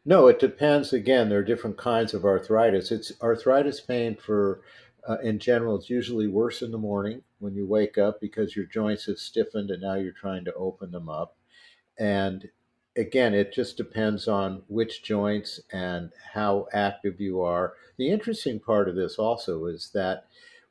No, 0.04 0.26
it 0.26 0.38
depends. 0.38 0.92
Again, 0.92 1.28
there 1.28 1.40
are 1.40 1.44
different 1.44 1.76
kinds 1.76 2.14
of 2.14 2.24
arthritis. 2.24 2.90
It's 2.90 3.12
arthritis 3.20 3.80
pain 3.80 4.16
for, 4.16 4.62
uh, 5.06 5.18
in 5.22 5.38
general, 5.38 5.76
it's 5.76 5.90
usually 5.90 6.26
worse 6.26 6.62
in 6.62 6.70
the 6.70 6.78
morning 6.78 7.22
when 7.38 7.54
you 7.54 7.66
wake 7.66 7.98
up 7.98 8.20
because 8.20 8.56
your 8.56 8.66
joints 8.66 9.06
have 9.06 9.18
stiffened 9.18 9.70
and 9.70 9.82
now 9.82 9.94
you're 9.94 10.12
trying 10.12 10.44
to 10.44 10.54
open 10.54 10.90
them 10.90 11.08
up. 11.08 11.36
And 11.98 12.48
again, 12.96 13.34
it 13.34 13.52
just 13.52 13.76
depends 13.76 14.28
on 14.28 14.62
which 14.68 15.02
joints 15.02 15.60
and 15.72 16.10
how 16.32 16.68
active 16.72 17.20
you 17.20 17.42
are. 17.42 17.74
The 17.96 18.10
interesting 18.10 18.60
part 18.60 18.88
of 18.88 18.96
this 18.96 19.16
also 19.16 19.66
is 19.66 19.90
that 19.94 20.26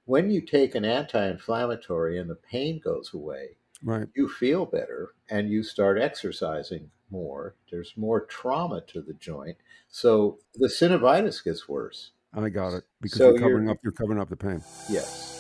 when 0.05 0.31
you 0.31 0.41
take 0.41 0.75
an 0.75 0.85
anti 0.85 1.27
inflammatory 1.27 2.17
and 2.17 2.29
the 2.29 2.35
pain 2.35 2.79
goes 2.83 3.13
away, 3.13 3.57
right. 3.83 4.07
you 4.15 4.29
feel 4.29 4.65
better 4.65 5.13
and 5.29 5.49
you 5.49 5.63
start 5.63 5.99
exercising 5.99 6.89
more. 7.09 7.55
There's 7.71 7.93
more 7.95 8.25
trauma 8.25 8.81
to 8.87 9.01
the 9.01 9.13
joint. 9.13 9.57
So 9.87 10.39
the 10.55 10.67
synovitis 10.67 11.43
gets 11.43 11.67
worse. 11.67 12.11
I 12.33 12.49
got 12.49 12.73
it. 12.73 12.83
Because 13.01 13.17
so 13.17 13.29
you're 13.29 13.39
covering 13.39 13.63
you're, 13.63 13.71
up 13.71 13.77
you're 13.83 13.93
covering 13.93 14.19
up 14.19 14.29
the 14.29 14.35
pain. 14.35 14.61
Yes. 14.89 15.35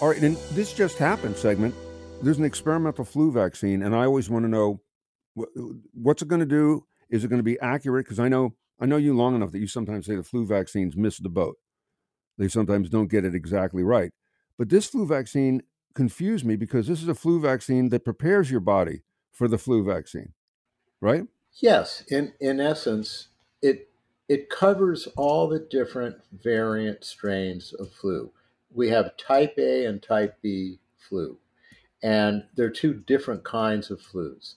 All 0.00 0.08
right, 0.08 0.18
and 0.18 0.36
this 0.52 0.72
just 0.72 0.96
happened 0.96 1.36
segment. 1.36 1.74
There's 2.22 2.38
an 2.38 2.44
experimental 2.44 3.04
flu 3.04 3.30
vaccine, 3.30 3.82
and 3.82 3.94
I 3.94 4.04
always 4.04 4.30
want 4.30 4.44
to 4.44 4.48
know 4.48 4.80
what's 5.92 6.22
it 6.22 6.28
going 6.28 6.40
to 6.40 6.46
do? 6.46 6.86
Is 7.10 7.24
it 7.24 7.28
going 7.28 7.38
to 7.38 7.44
be 7.44 7.58
accurate? 7.60 8.06
Because 8.06 8.18
I 8.18 8.28
know 8.28 8.54
I 8.80 8.86
know 8.86 8.96
you 8.96 9.14
long 9.14 9.34
enough 9.34 9.52
that 9.52 9.58
you 9.58 9.66
sometimes 9.66 10.06
say 10.06 10.16
the 10.16 10.22
flu 10.22 10.46
vaccines 10.46 10.96
miss 10.96 11.18
the 11.18 11.28
boat. 11.28 11.56
They 12.38 12.48
sometimes 12.48 12.88
don't 12.88 13.10
get 13.10 13.26
it 13.26 13.34
exactly 13.34 13.82
right. 13.82 14.10
But 14.60 14.68
this 14.68 14.84
flu 14.84 15.06
vaccine 15.06 15.62
confused 15.94 16.44
me 16.44 16.54
because 16.54 16.86
this 16.86 17.00
is 17.00 17.08
a 17.08 17.14
flu 17.14 17.40
vaccine 17.40 17.88
that 17.88 18.04
prepares 18.04 18.50
your 18.50 18.60
body 18.60 19.00
for 19.32 19.48
the 19.48 19.56
flu 19.56 19.82
vaccine, 19.82 20.34
right? 21.00 21.26
Yes, 21.54 22.04
in 22.08 22.34
in 22.40 22.60
essence, 22.60 23.28
it 23.62 23.88
it 24.28 24.50
covers 24.50 25.08
all 25.16 25.48
the 25.48 25.60
different 25.60 26.16
variant 26.30 27.04
strains 27.04 27.72
of 27.72 27.90
flu. 27.90 28.32
We 28.70 28.90
have 28.90 29.16
type 29.16 29.54
A 29.56 29.86
and 29.86 30.02
type 30.02 30.36
B 30.42 30.78
flu, 30.98 31.38
and 32.02 32.44
they're 32.54 32.68
two 32.68 32.92
different 32.92 33.44
kinds 33.44 33.90
of 33.90 34.02
flus. 34.02 34.56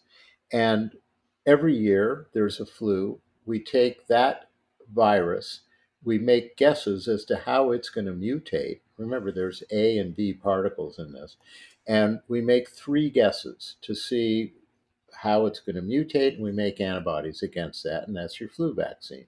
And 0.51 0.97
every 1.45 1.77
year 1.77 2.27
there's 2.33 2.59
a 2.59 2.65
flu. 2.65 3.21
We 3.45 3.63
take 3.63 4.07
that 4.07 4.49
virus, 4.93 5.61
we 6.03 6.17
make 6.19 6.57
guesses 6.57 7.07
as 7.07 7.23
to 7.25 7.37
how 7.37 7.71
it's 7.71 7.89
going 7.89 8.07
to 8.07 8.11
mutate, 8.11 8.81
Remember, 8.97 9.31
there's 9.31 9.63
A 9.71 9.97
and 9.97 10.15
B 10.15 10.33
particles 10.33 10.99
in 10.99 11.13
this. 11.13 11.37
And 11.87 12.19
we 12.27 12.41
make 12.41 12.69
three 12.69 13.09
guesses 13.09 13.75
to 13.81 13.93
see 13.93 14.53
how 15.13 15.45
it's 15.45 15.59
going 15.59 15.75
to 15.75 15.81
mutate, 15.81 16.35
and 16.35 16.43
we 16.43 16.51
make 16.51 16.81
antibodies 16.81 17.43
against 17.43 17.83
that, 17.83 18.07
and 18.07 18.15
that's 18.15 18.39
your 18.39 18.49
flu 18.49 18.73
vaccine. 18.73 19.25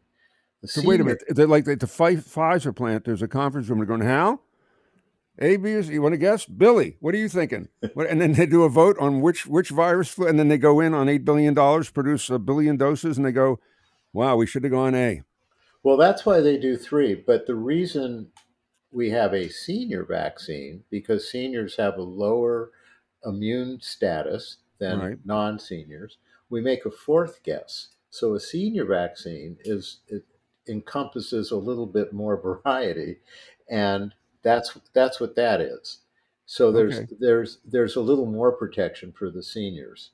so 0.63 0.81
wait 0.83 0.99
a 0.99 1.03
minute. 1.03 1.23
They're 1.29 1.47
like 1.47 1.65
the, 1.65 1.75
the 1.75 1.85
Pfizer 1.85 2.75
plant, 2.75 3.05
there's 3.05 3.21
a 3.21 3.27
conference 3.27 3.69
room. 3.69 3.79
They're 3.79 3.85
going, 3.85 4.01
how? 4.01 4.41
A, 5.39 5.57
B, 5.57 5.71
you 5.71 6.01
want 6.01 6.13
to 6.13 6.17
guess? 6.17 6.45
Billy, 6.45 6.95
what 7.01 7.13
are 7.13 7.17
you 7.17 7.27
thinking? 7.27 7.67
What, 7.93 8.07
and 8.07 8.21
then 8.21 8.33
they 8.33 8.45
do 8.45 8.63
a 8.63 8.69
vote 8.69 8.97
on 8.99 9.21
which 9.21 9.45
which 9.45 9.69
virus 9.69 10.09
flu, 10.09 10.27
and 10.27 10.39
then 10.39 10.47
they 10.47 10.57
go 10.57 10.79
in 10.79 10.93
on 10.93 11.07
$8 11.07 11.23
billion, 11.23 11.53
produce 11.93 12.29
a 12.29 12.39
billion 12.39 12.77
doses, 12.77 13.17
and 13.17 13.25
they 13.25 13.31
go, 13.31 13.59
wow, 14.11 14.35
we 14.35 14.45
should 14.45 14.63
have 14.63 14.71
gone 14.71 14.95
A. 14.95 15.21
Well, 15.83 15.97
that's 15.97 16.25
why 16.25 16.41
they 16.41 16.57
do 16.57 16.77
three. 16.77 17.15
But 17.15 17.47
the 17.47 17.55
reason 17.55 18.31
we 18.95 19.09
have 19.09 19.33
a 19.33 19.49
senior 19.49 20.05
vaccine 20.05 20.81
because 20.89 21.29
seniors 21.29 21.75
have 21.75 21.97
a 21.97 22.01
lower 22.01 22.71
immune 23.25 23.77
status 23.81 24.57
than 24.79 24.99
right. 24.99 25.17
non 25.25 25.59
seniors. 25.59 26.17
We 26.49 26.61
make 26.61 26.85
a 26.85 26.91
fourth 26.91 27.43
guess. 27.43 27.89
So 28.09 28.35
a 28.35 28.39
senior 28.39 28.85
vaccine 28.85 29.57
is 29.65 29.99
it 30.07 30.23
encompasses 30.69 31.51
a 31.51 31.57
little 31.57 31.85
bit 31.85 32.13
more 32.13 32.39
variety, 32.41 33.17
and 33.69 34.13
that's 34.43 34.77
that's 34.93 35.19
what 35.19 35.35
that 35.35 35.59
is. 35.59 35.99
So 36.45 36.71
there's 36.71 36.99
okay. 36.99 37.15
there's 37.19 37.59
there's 37.65 37.97
a 37.97 38.01
little 38.01 38.25
more 38.25 38.53
protection 38.53 39.11
for 39.11 39.29
the 39.29 39.43
seniors. 39.43 40.11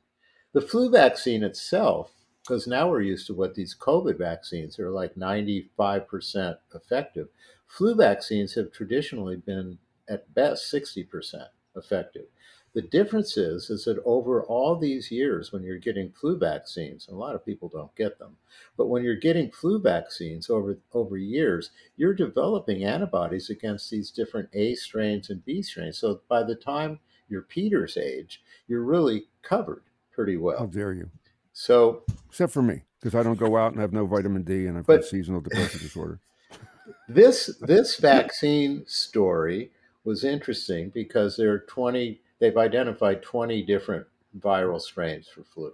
The 0.53 0.61
flu 0.61 0.89
vaccine 0.89 1.43
itself, 1.43 2.11
because 2.43 2.67
now 2.67 2.89
we're 2.89 3.01
used 3.01 3.27
to 3.27 3.33
what 3.33 3.55
these 3.55 3.75
COVID 3.79 4.17
vaccines 4.17 4.79
are 4.79 4.89
like 4.89 5.15
95% 5.15 6.57
effective. 6.73 7.27
Flu 7.67 7.95
vaccines 7.95 8.55
have 8.55 8.71
traditionally 8.71 9.37
been 9.37 9.77
at 10.09 10.33
best 10.33 10.71
60% 10.73 11.47
effective. 11.75 12.25
The 12.73 12.81
difference 12.81 13.35
is, 13.35 13.69
is 13.69 13.83
that 13.83 14.01
over 14.05 14.43
all 14.43 14.77
these 14.77 15.11
years, 15.11 15.51
when 15.51 15.61
you're 15.61 15.77
getting 15.77 16.11
flu 16.11 16.37
vaccines, 16.37 17.07
and 17.07 17.15
a 17.15 17.19
lot 17.19 17.35
of 17.35 17.45
people 17.45 17.67
don't 17.67 17.93
get 17.95 18.17
them, 18.17 18.37
but 18.77 18.87
when 18.87 19.03
you're 19.03 19.15
getting 19.17 19.51
flu 19.51 19.77
vaccines 19.77 20.49
over 20.49 20.77
over 20.93 21.17
years, 21.17 21.71
you're 21.97 22.13
developing 22.13 22.85
antibodies 22.85 23.49
against 23.49 23.89
these 23.89 24.09
different 24.09 24.47
A 24.53 24.75
strains 24.75 25.29
and 25.29 25.43
B 25.43 25.61
strains. 25.61 25.97
So 25.97 26.21
by 26.29 26.43
the 26.43 26.55
time 26.55 26.99
you're 27.27 27.41
Peter's 27.41 27.97
age, 27.97 28.41
you're 28.67 28.83
really 28.83 29.27
covered 29.41 29.83
pretty 30.13 30.37
well. 30.37 30.59
How 30.59 30.65
dare 30.65 30.93
you? 30.93 31.09
So, 31.53 32.03
except 32.29 32.53
for 32.53 32.61
me, 32.61 32.83
because 32.99 33.15
I 33.15 33.23
don't 33.23 33.39
go 33.39 33.57
out 33.57 33.71
and 33.73 33.81
have 33.81 33.93
no 33.93 34.05
vitamin 34.05 34.43
D, 34.43 34.67
and 34.67 34.77
I've 34.77 34.85
But- 34.85 35.01
got 35.01 35.05
seasonal 35.05 35.41
depressive 35.41 35.81
disorder. 35.81 36.19
this 37.07 37.55
this 37.61 37.97
vaccine 37.97 38.85
story 38.87 39.71
was 40.03 40.23
interesting 40.23 40.89
because 40.89 41.37
there 41.37 41.51
are 41.51 41.59
20 41.59 42.19
they've 42.39 42.57
identified 42.57 43.21
20 43.21 43.61
different 43.63 44.07
viral 44.37 44.81
strains 44.81 45.27
for 45.27 45.43
flu 45.43 45.73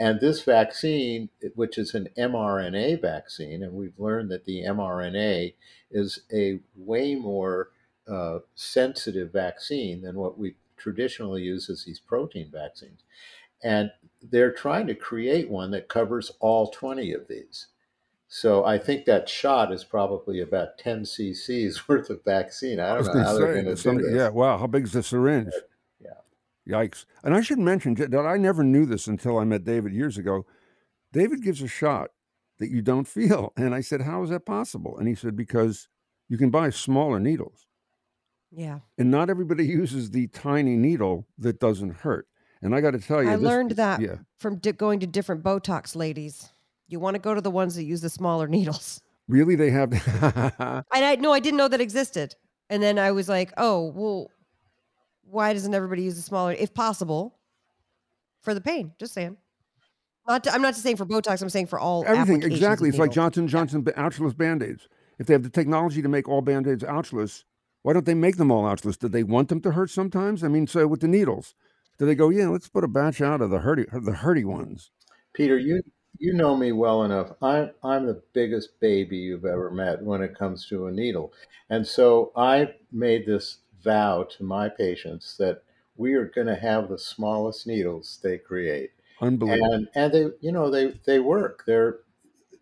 and 0.00 0.20
this 0.20 0.42
vaccine 0.42 1.28
which 1.54 1.76
is 1.78 1.94
an 1.94 2.08
mrna 2.16 3.00
vaccine 3.00 3.62
and 3.62 3.72
we've 3.72 3.98
learned 3.98 4.30
that 4.30 4.44
the 4.46 4.62
mrna 4.62 5.52
is 5.90 6.20
a 6.32 6.58
way 6.76 7.14
more 7.14 7.70
uh, 8.08 8.38
sensitive 8.54 9.30
vaccine 9.32 10.00
than 10.00 10.16
what 10.16 10.38
we 10.38 10.54
traditionally 10.76 11.42
use 11.42 11.68
as 11.68 11.84
these 11.84 12.00
protein 12.00 12.50
vaccines 12.50 13.00
and 13.62 13.90
they're 14.30 14.52
trying 14.52 14.86
to 14.86 14.94
create 14.94 15.48
one 15.48 15.70
that 15.70 15.88
covers 15.88 16.32
all 16.40 16.70
20 16.70 17.12
of 17.12 17.26
these 17.28 17.68
so 18.30 18.64
I 18.66 18.76
think 18.78 19.06
that 19.06 19.26
shot 19.28 19.72
is 19.72 19.84
probably 19.84 20.42
about 20.42 20.76
10 20.78 21.02
cc's 21.02 21.88
worth 21.88 22.10
of 22.10 22.22
vaccine. 22.24 22.78
I 22.78 22.88
I 22.88 22.98
was 22.98 23.06
don't 23.08 23.16
know 23.16 23.22
going 23.22 23.26
how 23.26 23.32
to 23.32 23.38
they're 23.38 23.48
say, 23.48 23.52
going 23.54 23.64
to 23.64 23.70
do 23.70 23.76
somebody- 23.76 24.08
this. 24.08 24.16
yeah, 24.16 24.28
wow, 24.28 24.58
how 24.58 24.66
big 24.66 24.84
is 24.84 24.92
the 24.92 25.02
syringe? 25.02 25.52
Yeah. 25.98 26.10
Yikes. 26.68 27.06
And 27.24 27.34
I 27.34 27.40
should 27.40 27.58
mention 27.58 27.94
that 27.94 28.14
I 28.26 28.36
never 28.36 28.62
knew 28.62 28.84
this 28.84 29.06
until 29.06 29.38
I 29.38 29.44
met 29.44 29.64
David 29.64 29.94
years 29.94 30.18
ago. 30.18 30.44
David 31.10 31.42
gives 31.42 31.62
a 31.62 31.68
shot 31.68 32.10
that 32.58 32.68
you 32.68 32.82
don't 32.82 33.08
feel. 33.18 33.54
And 33.56 33.74
I 33.74 33.80
said, 33.80 34.02
How 34.02 34.22
is 34.22 34.28
that 34.28 34.44
possible? 34.44 34.98
And 34.98 35.08
he 35.08 35.14
said, 35.14 35.34
Because 35.34 35.88
you 36.28 36.36
can 36.36 36.50
buy 36.50 36.68
smaller 36.68 37.18
needles. 37.18 37.66
Yeah. 38.52 38.80
And 38.98 39.10
not 39.10 39.30
everybody 39.30 39.64
uses 39.82 40.10
the 40.10 40.26
tiny 40.26 40.76
needle 40.76 41.26
that 41.38 41.60
doesn't 41.60 41.96
hurt. 42.00 42.28
And 42.62 42.74
I 42.74 42.80
got 42.80 42.90
to 42.92 42.98
tell 42.98 43.22
you, 43.22 43.30
I 43.30 43.36
this- 43.36 43.42
learned 43.44 43.72
that 43.72 44.00
Yeah. 44.00 44.16
from 44.38 44.56
di- 44.56 44.72
going 44.72 45.00
to 45.00 45.06
different 45.06 45.42
Botox 45.42 45.94
ladies. 45.94 46.50
You 46.88 46.98
want 47.00 47.14
to 47.14 47.20
go 47.20 47.34
to 47.34 47.40
the 47.40 47.50
ones 47.50 47.74
that 47.76 47.84
use 47.84 48.00
the 48.00 48.08
smaller 48.10 48.48
needles. 48.56 49.00
Really, 49.28 49.56
they 49.56 49.70
have. 49.70 49.92
And 49.92 50.84
I 51.04 51.16
no, 51.16 51.32
I 51.32 51.40
didn't 51.40 51.58
know 51.58 51.68
that 51.68 51.80
existed. 51.80 52.34
And 52.70 52.82
then 52.82 52.98
I 52.98 53.12
was 53.12 53.28
like, 53.28 53.52
oh, 53.56 53.92
well, 53.94 54.30
why 55.22 55.52
doesn't 55.52 55.74
everybody 55.74 56.02
use 56.02 56.16
the 56.16 56.22
smaller, 56.22 56.52
if 56.52 56.72
possible, 56.74 57.38
for 58.40 58.54
the 58.54 58.60
pain? 58.60 58.92
Just 58.98 59.12
saying. 59.14 59.36
Not 60.26 60.44
to, 60.44 60.52
I'm 60.52 60.60
not 60.62 60.70
just 60.74 60.82
saying 60.82 60.96
for 60.96 61.06
Botox. 61.06 61.40
I'm 61.42 61.48
saying 61.48 61.66
for 61.66 61.78
all 61.78 62.04
Everything 62.06 62.42
exactly. 62.42 62.88
It's 62.88 62.98
like. 62.98 63.10
Johnson 63.12 63.48
Johnson 63.48 63.82
ba- 63.82 63.92
ouchless 63.92 64.36
band-aids. 64.36 64.88
If 65.18 65.26
they 65.26 65.34
have 65.34 65.42
the 65.42 65.50
technology 65.50 66.00
to 66.02 66.08
make 66.08 66.28
all 66.28 66.42
band-aids 66.42 66.84
ouchless, 66.84 67.44
why 67.82 67.92
don't 67.94 68.04
they 68.06 68.14
make 68.14 68.36
them 68.36 68.50
all 68.50 68.64
ouchless? 68.64 68.98
Did 68.98 69.12
they 69.12 69.22
want 69.22 69.48
them 69.48 69.60
to 69.62 69.72
hurt 69.72 69.90
sometimes? 69.90 70.44
I 70.44 70.48
mean, 70.48 70.66
so 70.66 70.86
with 70.86 71.00
the 71.00 71.08
needles, 71.08 71.54
do 71.98 72.06
they 72.06 72.14
go, 72.14 72.28
yeah, 72.30 72.48
let's 72.48 72.68
put 72.68 72.84
a 72.84 72.88
batch 72.88 73.20
out 73.20 73.40
of 73.40 73.50
the 73.50 73.58
hurty 73.60 73.86
uh, 73.92 74.00
the 74.00 74.12
hurty 74.12 74.44
ones? 74.44 74.90
Peter, 75.32 75.56
you 75.58 75.82
you 76.18 76.32
know 76.34 76.54
me 76.56 76.72
well 76.72 77.02
enough. 77.04 77.32
I'm 77.42 77.70
I'm 77.82 78.06
the 78.06 78.22
biggest 78.32 78.78
baby 78.80 79.16
you've 79.16 79.44
ever 79.46 79.70
met 79.70 80.02
when 80.02 80.22
it 80.22 80.34
comes 80.34 80.66
to 80.68 80.86
a 80.86 80.92
needle, 80.92 81.32
and 81.70 81.86
so 81.86 82.32
I 82.36 82.74
made 82.92 83.24
this 83.26 83.60
vow 83.82 84.24
to 84.24 84.44
my 84.44 84.68
patients 84.68 85.36
that 85.38 85.62
we 85.96 86.14
are 86.14 86.26
going 86.26 86.46
to 86.48 86.56
have 86.56 86.88
the 86.88 86.98
smallest 86.98 87.66
needles 87.66 88.20
they 88.22 88.36
create, 88.38 88.92
Unbelievable. 89.20 89.74
and 89.74 89.88
and 89.94 90.12
they 90.12 90.26
you 90.40 90.52
know 90.52 90.70
they 90.70 90.88
they 91.06 91.20
work. 91.20 91.64
There 91.66 92.00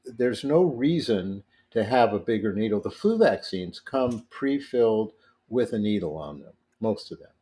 there's 0.04 0.44
no 0.44 0.64
reason 0.64 1.44
to 1.72 1.84
have 1.84 2.12
a 2.14 2.20
bigger 2.20 2.52
needle. 2.54 2.80
The 2.80 2.90
flu 2.92 3.18
vaccines 3.18 3.80
come 3.80 4.26
pre-filled 4.30 5.12
with 5.48 5.72
a 5.74 5.78
needle 5.80 6.16
on 6.18 6.40
them, 6.40 6.54
most 6.80 7.12
of 7.12 7.18
them. 7.20 7.32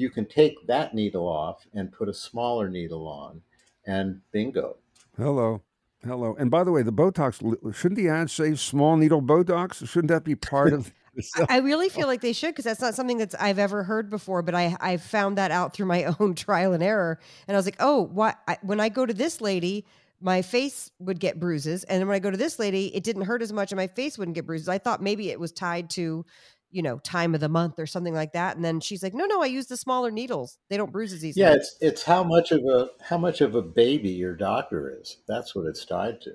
You 0.00 0.08
can 0.08 0.24
take 0.24 0.66
that 0.66 0.94
needle 0.94 1.28
off 1.28 1.66
and 1.74 1.92
put 1.92 2.08
a 2.08 2.14
smaller 2.14 2.70
needle 2.70 3.06
on, 3.06 3.42
and 3.86 4.22
bingo. 4.32 4.76
Hello. 5.16 5.60
Hello. 6.02 6.34
And 6.38 6.50
by 6.50 6.64
the 6.64 6.72
way, 6.72 6.82
the 6.82 6.92
Botox, 6.92 7.36
shouldn't 7.74 7.98
the 7.98 8.08
ad 8.08 8.30
say 8.30 8.54
small 8.54 8.96
needle 8.96 9.20
Botox? 9.20 9.86
Shouldn't 9.86 10.08
that 10.08 10.24
be 10.24 10.34
part 10.34 10.72
of? 10.72 10.90
I 11.50 11.58
really 11.58 11.90
feel 11.90 12.06
like 12.06 12.22
they 12.22 12.32
should 12.32 12.52
because 12.52 12.64
that's 12.64 12.80
not 12.80 12.94
something 12.94 13.18
that's 13.18 13.34
I've 13.34 13.58
ever 13.58 13.82
heard 13.82 14.08
before. 14.08 14.40
But 14.40 14.54
I 14.54 14.74
I 14.80 14.96
found 14.96 15.36
that 15.36 15.50
out 15.50 15.74
through 15.74 15.86
my 15.86 16.04
own 16.20 16.34
trial 16.34 16.72
and 16.72 16.82
error, 16.82 17.18
and 17.46 17.54
I 17.54 17.58
was 17.58 17.66
like, 17.66 17.76
oh, 17.78 18.02
why? 18.12 18.34
I, 18.48 18.56
when 18.62 18.80
I 18.80 18.88
go 18.88 19.04
to 19.04 19.12
this 19.12 19.42
lady, 19.42 19.84
my 20.20 20.40
face 20.40 20.90
would 20.98 21.20
get 21.20 21.38
bruises, 21.38 21.84
and 21.84 22.00
then 22.00 22.08
when 22.08 22.14
I 22.14 22.20
go 22.20 22.30
to 22.30 22.38
this 22.38 22.58
lady, 22.58 22.94
it 22.96 23.04
didn't 23.04 23.22
hurt 23.22 23.42
as 23.42 23.52
much, 23.52 23.70
and 23.70 23.76
my 23.76 23.88
face 23.88 24.16
wouldn't 24.16 24.34
get 24.34 24.46
bruises. 24.46 24.68
I 24.68 24.78
thought 24.78 25.02
maybe 25.02 25.30
it 25.30 25.38
was 25.38 25.52
tied 25.52 25.90
to, 25.90 26.24
you 26.70 26.82
know, 26.82 26.98
time 26.98 27.34
of 27.34 27.40
the 27.40 27.48
month 27.48 27.78
or 27.78 27.86
something 27.86 28.14
like 28.14 28.32
that. 28.32 28.56
And 28.56 28.64
then 28.64 28.80
she's 28.80 29.02
like, 29.02 29.14
no, 29.14 29.26
no, 29.26 29.42
I 29.42 29.46
use 29.46 29.66
the 29.66 29.76
smaller 29.76 30.10
needles; 30.10 30.58
they 30.68 30.76
don't 30.76 30.92
bruise 30.92 31.12
as 31.12 31.24
easily. 31.24 31.44
Yeah, 31.44 31.54
it's 31.54 31.76
it's 31.80 32.02
how 32.02 32.22
much 32.22 32.52
of 32.52 32.64
a 32.64 32.88
how 33.02 33.18
much 33.18 33.40
of 33.40 33.54
a 33.54 33.62
baby 33.62 34.10
your 34.10 34.34
doctor 34.34 34.96
is. 35.00 35.18
That's 35.28 35.54
what 35.54 35.66
it's 35.66 35.84
tied 35.84 36.20
to. 36.22 36.32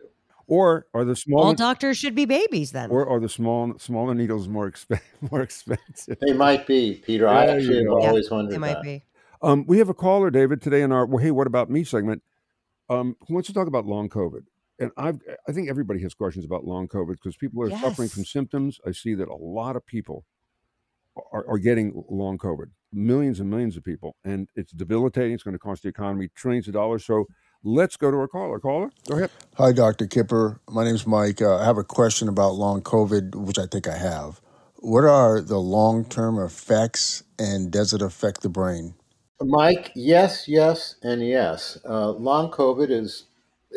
Or 0.48 0.86
are 0.94 1.04
the 1.04 1.16
small. 1.16 1.44
all 1.44 1.54
doctors 1.56 1.98
should 1.98 2.14
be 2.14 2.26
babies 2.26 2.72
then. 2.72 2.92
or 2.92 3.08
are 3.10 3.20
the 3.20 3.30
small 3.30 3.74
smaller 3.80 4.14
needles 4.14 4.48
more 4.48 4.70
expen- 4.70 5.02
more 5.32 5.42
expensive? 5.42 6.18
They 6.22 6.34
might 6.34 6.68
be, 6.68 7.02
Peter. 7.04 7.28
I 7.28 7.48
There 7.48 7.60
you 7.60 7.62
actually 7.62 7.78
have 7.78 7.88
go. 7.88 8.02
Yeah, 8.02 8.08
always 8.10 8.30
they 8.30 8.36
wondered 8.36 8.60
might 8.60 8.74
that. 8.76 8.84
be. 8.84 9.04
Um, 9.42 9.66
we 9.68 9.80
have 9.80 9.90
a 9.90 9.94
caller, 9.94 10.30
David, 10.30 10.62
today 10.62 10.82
in 10.82 10.92
our 10.92 11.06
well, 11.06 11.18
hey, 11.24 11.32
what 11.32 11.48
about 11.48 11.70
me 11.70 11.84
segment? 11.84 12.22
Um, 12.90 13.16
who 13.28 13.34
wants 13.34 13.48
to 13.48 13.54
talk 13.54 13.68
about 13.68 13.86
long 13.86 14.10
COVID? 14.10 14.44
And 14.80 14.92
I've 14.98 15.20
I 15.48 15.52
think 15.52 15.70
everybody 15.70 16.02
has 16.02 16.14
questions 16.14 16.46
about 16.46 16.66
long 16.66 16.88
COVID 16.88 17.14
because 17.14 17.38
people 17.38 17.64
are 17.64 17.70
suffering 17.70 18.10
from 18.10 18.26
symptoms. 18.26 18.80
I 18.86 18.92
see 18.92 19.14
that 19.16 19.30
a 19.30 19.36
lot 19.36 19.76
of 19.76 19.86
people 19.86 20.26
are, 21.32 21.46
are 21.48 21.58
getting 21.58 22.04
long 22.10 22.38
COVID, 22.38 22.72
millions 22.92 23.40
and 23.40 23.50
millions 23.50 23.78
of 23.78 23.84
people, 23.84 24.16
and 24.24 24.48
it's 24.56 24.74
debilitating. 24.74 25.34
It's 25.34 25.44
going 25.44 25.54
to 25.54 25.60
cost 25.60 25.84
the 25.84 25.90
economy 25.90 26.30
trillions 26.36 26.68
of 26.68 26.74
dollars. 26.74 27.06
So 27.06 27.26
let's 27.64 27.96
go 27.96 28.12
to 28.12 28.18
our 28.18 28.28
caller. 28.28 28.60
Caller, 28.60 28.92
go 29.08 29.16
ahead. 29.16 29.32
Hi, 29.56 29.72
Dr. 29.72 30.08
Kipper. 30.08 30.60
My 30.70 30.84
name's 30.84 31.08
Mike. 31.08 31.42
Uh, 31.42 31.58
I 31.58 31.66
have 31.66 31.78
a 31.78 31.84
question 31.84 32.28
about 32.28 32.56
long 32.56 32.82
COVID, 32.82 33.36
which 33.36 33.58
I 33.58 33.68
think 33.68 33.88
I 33.88 33.98
have. 33.98 34.42
What 34.76 35.06
are 35.06 35.42
the 35.42 35.58
long 35.58 36.06
term 36.06 36.38
effects 36.38 37.24
and 37.40 37.72
does 37.72 37.94
it 37.94 38.02
affect 38.02 38.42
the 38.42 38.50
brain? 38.50 38.96
Mike, 39.42 39.92
yes, 39.96 40.48
yes, 40.48 40.96
and 41.02 41.26
yes. 41.26 41.78
Uh, 41.88 42.12
long 42.12 42.52
COVID 42.52 42.90
is. 42.90 43.26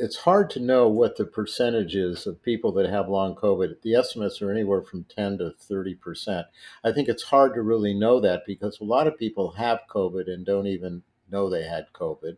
It's 0.01 0.19
hard 0.19 0.49
to 0.51 0.61
know 0.61 0.89
what 0.89 1.17
the 1.17 1.25
percentage 1.25 1.97
is 1.97 2.25
of 2.27 2.43
people 2.43 2.71
that 2.73 2.89
have 2.89 3.09
long 3.09 3.35
COVID. 3.35 3.83
The 3.83 3.97
estimates 3.97 4.41
are 4.41 4.53
anywhere 4.53 4.83
from 4.83 5.05
10 5.05 5.39
to 5.39 5.51
30 5.51 5.95
percent. 5.97 6.47
I 6.85 6.93
think 6.93 7.09
it's 7.09 7.25
hard 7.25 7.55
to 7.55 7.63
really 7.63 7.95
know 7.95 8.21
that 8.21 8.47
because 8.47 8.79
a 8.79 8.85
lot 8.85 9.09
of 9.09 9.19
people 9.19 9.53
have 9.53 9.81
COVID 9.91 10.29
and 10.29 10.47
don't 10.47 10.69
even 10.69 11.03
know 11.31 11.51
they 11.51 11.65
had 11.65 11.93
COVID. 11.93 12.37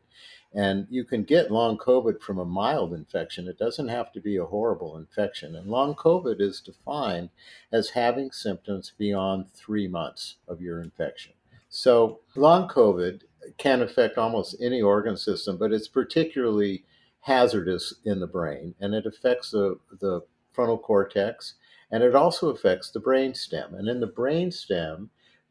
And 0.52 0.86
you 0.90 1.04
can 1.04 1.22
get 1.22 1.50
long 1.50 1.76
COVID 1.78 2.20
from 2.20 2.38
a 2.38 2.44
mild 2.44 2.92
infection. 2.92 3.46
It 3.46 3.58
doesn't 3.58 3.88
have 3.88 4.10
to 4.12 4.20
be 4.20 4.36
a 4.36 4.46
horrible 4.46 4.96
infection. 4.96 5.54
And 5.54 5.68
long 5.68 5.94
COVID 5.94 6.40
is 6.40 6.60
defined 6.60 7.30
as 7.70 7.90
having 7.90 8.32
symptoms 8.32 8.92
beyond 8.96 9.52
three 9.52 9.86
months 9.86 10.36
of 10.48 10.60
your 10.60 10.82
infection. 10.82 11.34
So, 11.68 12.20
long 12.34 12.68
COVID 12.68 13.20
can 13.58 13.80
affect 13.80 14.18
almost 14.18 14.56
any 14.60 14.82
organ 14.82 15.16
system, 15.16 15.56
but 15.56 15.72
it's 15.72 15.86
particularly 15.86 16.84
hazardous 17.20 17.94
in 18.04 18.20
the 18.20 18.26
brain, 18.26 18.74
and 18.80 18.94
it 18.94 19.06
affects 19.06 19.50
the, 19.50 19.78
the 20.00 20.22
frontal 20.52 20.78
cortex, 20.78 21.54
and 21.90 22.02
it 22.02 22.14
also 22.14 22.48
affects 22.48 22.90
the 22.90 23.00
brain 23.00 23.34
stem. 23.34 23.74
And 23.74 23.88
in 23.88 24.00
the 24.00 24.06
brain 24.06 24.50
stem, 24.50 25.10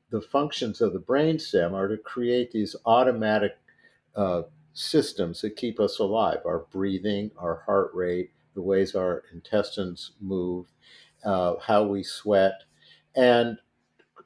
the 0.10 0.22
functions 0.22 0.82
of 0.82 0.94
the 0.94 1.00
brain 1.00 1.38
stem 1.38 1.74
are 1.76 1.88
to 1.88 1.98
create 1.98 2.52
these 2.52 2.76
automatic 2.86 3.58
uh, 4.16 4.44
systems 4.74 5.42
that 5.42 5.56
keep 5.56 5.80
us 5.80 6.00
alive 6.00 6.40
our 6.46 6.66
breathing, 6.72 7.32
our 7.38 7.64
heart 7.66 7.92
rate, 7.94 8.32
the 8.56 8.62
ways 8.62 8.96
our 8.96 9.24
intestines 9.34 10.12
move, 10.20 10.66
uh, 11.24 11.56
how 11.62 11.84
we 11.84 12.02
sweat, 12.02 12.64
and 13.16 13.58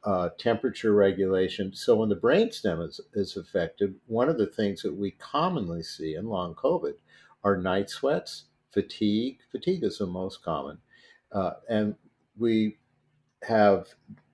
uh, 0.06 0.29
temperature 0.38 0.93
regulation. 0.93 1.73
So, 1.73 1.95
when 1.95 2.10
the 2.10 2.15
brainstem 2.15 2.88
is, 2.88 2.99
is 3.13 3.38
affected, 3.38 3.95
one 4.08 4.29
of 4.29 4.38
the 4.38 4.47
things 4.47 4.82
that 4.82 4.93
we 4.93 5.12
commonly 5.12 5.84
see 5.84 6.15
in 6.15 6.27
long 6.27 6.56
COVID 6.56 6.93
are 7.43 7.58
night 7.58 7.89
sweats, 7.89 8.45
fatigue. 8.71 9.39
Fatigue 9.51 9.84
is 9.84 9.97
the 9.97 10.08
most 10.08 10.43
common. 10.43 10.77
Uh, 11.32 11.51
and 11.69 11.95
we 12.38 12.77
have 13.43 13.88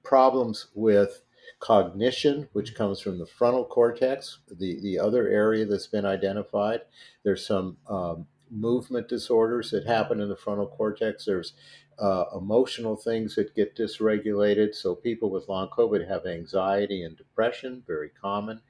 problems 0.03 0.67
with 0.73 1.23
cognition, 1.59 2.47
which 2.53 2.75
comes 2.75 3.01
from 3.01 3.17
the 3.17 3.25
frontal 3.25 3.65
cortex, 3.65 4.39
the, 4.49 4.79
the 4.81 4.99
other 4.99 5.27
area 5.27 5.65
that's 5.65 5.87
been 5.87 6.05
identified. 6.05 6.81
There's 7.23 7.45
some 7.45 7.77
um, 7.89 8.27
movement 8.49 9.07
disorders 9.07 9.71
that 9.71 9.85
happen 9.85 10.19
in 10.19 10.29
the 10.29 10.35
frontal 10.35 10.67
cortex. 10.67 11.25
There's 11.25 11.53
uh, 11.99 12.25
emotional 12.35 12.95
things 12.95 13.35
that 13.35 13.55
get 13.55 13.75
dysregulated. 13.75 14.73
So 14.73 14.95
people 14.95 15.29
with 15.29 15.49
long 15.49 15.69
COVID 15.69 16.07
have 16.07 16.25
anxiety 16.25 17.03
and 17.03 17.17
depression, 17.17 17.83
very 17.85 18.09
common. 18.09 18.61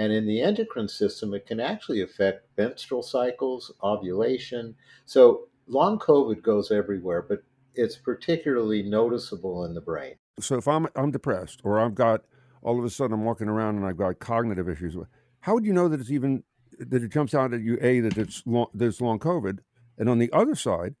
And 0.00 0.14
in 0.14 0.24
the 0.24 0.40
endocrine 0.40 0.88
system, 0.88 1.34
it 1.34 1.46
can 1.46 1.60
actually 1.60 2.00
affect 2.00 2.46
menstrual 2.56 3.02
cycles, 3.02 3.70
ovulation. 3.82 4.74
So 5.04 5.48
long 5.66 5.98
COVID 5.98 6.42
goes 6.42 6.70
everywhere, 6.70 7.20
but 7.20 7.42
it's 7.74 7.96
particularly 7.96 8.82
noticeable 8.82 9.66
in 9.66 9.74
the 9.74 9.82
brain. 9.82 10.14
So 10.40 10.56
if 10.56 10.66
I'm 10.66 10.86
I'm 10.96 11.10
depressed 11.10 11.60
or 11.64 11.78
I've 11.78 11.94
got 11.94 12.22
all 12.62 12.78
of 12.78 12.84
a 12.86 12.88
sudden 12.88 13.12
I'm 13.12 13.24
walking 13.24 13.48
around 13.48 13.76
and 13.76 13.84
I've 13.84 13.98
got 13.98 14.20
cognitive 14.20 14.70
issues, 14.70 14.96
how 15.40 15.52
would 15.52 15.66
you 15.66 15.74
know 15.74 15.86
that 15.88 16.00
it's 16.00 16.10
even 16.10 16.44
that 16.78 17.02
it 17.02 17.12
jumps 17.12 17.34
out 17.34 17.52
at 17.52 17.60
you 17.60 17.76
a 17.82 18.00
that 18.00 18.16
it's 18.16 18.42
long, 18.46 18.68
there's 18.72 19.02
long 19.02 19.18
COVID, 19.18 19.58
and 19.98 20.08
on 20.08 20.18
the 20.18 20.32
other 20.32 20.54
side, 20.54 20.94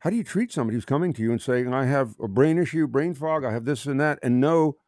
how 0.00 0.10
do 0.10 0.16
you 0.16 0.24
treat 0.24 0.50
somebody 0.50 0.74
who's 0.74 0.84
coming 0.84 1.12
to 1.12 1.22
you 1.22 1.30
and 1.30 1.40
saying 1.40 1.72
I 1.72 1.84
have 1.84 2.16
a 2.20 2.26
brain 2.26 2.58
issue, 2.58 2.88
brain 2.88 3.14
fog, 3.14 3.44
I 3.44 3.52
have 3.52 3.66
this 3.66 3.86
and 3.86 4.00
that, 4.00 4.18
and 4.20 4.40
know 4.40 4.78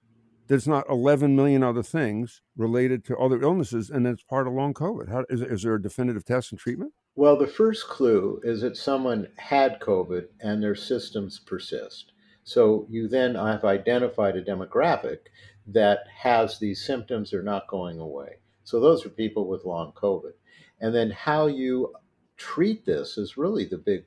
there's 0.48 0.66
not 0.66 0.88
11 0.88 1.37
million 1.37 1.62
other 1.62 1.82
things 1.82 2.42
related 2.56 3.04
to 3.04 3.16
other 3.18 3.40
illnesses, 3.42 3.90
and 3.90 4.06
it's 4.06 4.22
part 4.22 4.46
of 4.46 4.54
long 4.54 4.74
COVID. 4.74 5.08
How, 5.08 5.24
is, 5.28 5.42
is 5.42 5.62
there 5.62 5.74
a 5.74 5.82
definitive 5.82 6.24
test 6.24 6.52
and 6.52 6.58
treatment? 6.58 6.92
Well, 7.14 7.37
the 7.37 7.46
first 7.46 7.88
clue 7.88 8.40
is 8.42 8.62
that 8.62 8.76
someone 8.76 9.28
had 9.37 9.80
COVID 9.80 10.26
and 10.40 10.62
their 10.62 10.74
systems 10.74 11.38
persist. 11.38 12.12
So 12.44 12.87
you 12.88 13.08
then 13.08 13.34
have 13.34 13.64
identified 13.64 14.37
a 14.37 14.44
demographic 14.44 15.18
that 15.66 16.00
has 16.22 16.58
these 16.58 16.84
symptoms, 16.84 17.30
they're 17.30 17.42
not 17.42 17.68
going 17.68 17.98
away. 17.98 18.37
So 18.64 18.80
those 18.80 19.04
are 19.04 19.11
people 19.11 19.48
with 19.48 19.64
long 19.64 19.92
COVID. 19.92 20.32
And 20.80 20.94
then 20.94 21.11
how 21.11 21.46
you 21.46 21.94
treat 22.37 22.87
this 22.87 23.18
is 23.18 23.37
really 23.37 23.64
the 23.64 23.78
big 23.78 24.04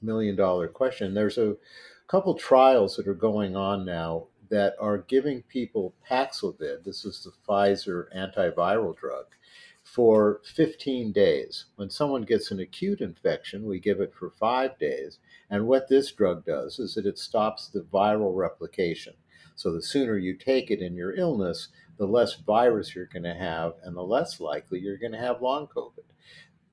million 0.00 0.36
dollar 0.36 0.68
question. 0.68 1.12
There's 1.12 1.38
a 1.38 1.56
couple 2.06 2.34
trials 2.34 2.96
that 2.96 3.08
are 3.08 3.14
going 3.14 3.56
on 3.56 3.84
now 3.84 4.28
that 4.50 4.74
are 4.80 4.98
giving 4.98 5.42
people 5.42 5.94
Paxlovid, 6.08 6.84
this 6.84 7.04
is 7.04 7.22
the 7.22 7.32
Pfizer 7.46 8.06
antiviral 8.16 8.96
drug, 8.96 9.26
for 9.82 10.40
15 10.44 11.12
days. 11.12 11.66
When 11.76 11.90
someone 11.90 12.22
gets 12.22 12.50
an 12.50 12.58
acute 12.58 13.00
infection, 13.00 13.66
we 13.66 13.78
give 13.78 14.00
it 14.00 14.14
for 14.14 14.30
five 14.30 14.78
days. 14.78 15.18
And 15.50 15.66
what 15.66 15.88
this 15.88 16.10
drug 16.10 16.44
does 16.44 16.78
is 16.78 16.94
that 16.94 17.06
it 17.06 17.18
stops 17.18 17.68
the 17.68 17.82
viral 17.82 18.34
replication. 18.34 19.14
So 19.54 19.72
the 19.72 19.82
sooner 19.82 20.16
you 20.16 20.34
take 20.34 20.70
it 20.70 20.80
in 20.80 20.96
your 20.96 21.14
illness, 21.14 21.68
the 21.96 22.06
less 22.06 22.34
virus 22.34 22.94
you're 22.94 23.06
going 23.06 23.22
to 23.24 23.34
have, 23.34 23.74
and 23.84 23.96
the 23.96 24.02
less 24.02 24.40
likely 24.40 24.80
you're 24.80 24.98
going 24.98 25.12
to 25.12 25.18
have 25.18 25.42
long 25.42 25.68
COVID. 25.68 26.04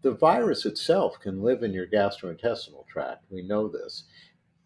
The 0.02 0.12
virus 0.12 0.66
itself 0.66 1.20
can 1.20 1.44
live 1.44 1.62
in 1.62 1.74
your 1.74 1.86
gastrointestinal 1.86 2.88
tract. 2.88 3.26
We 3.30 3.44
know 3.44 3.68
this. 3.68 4.06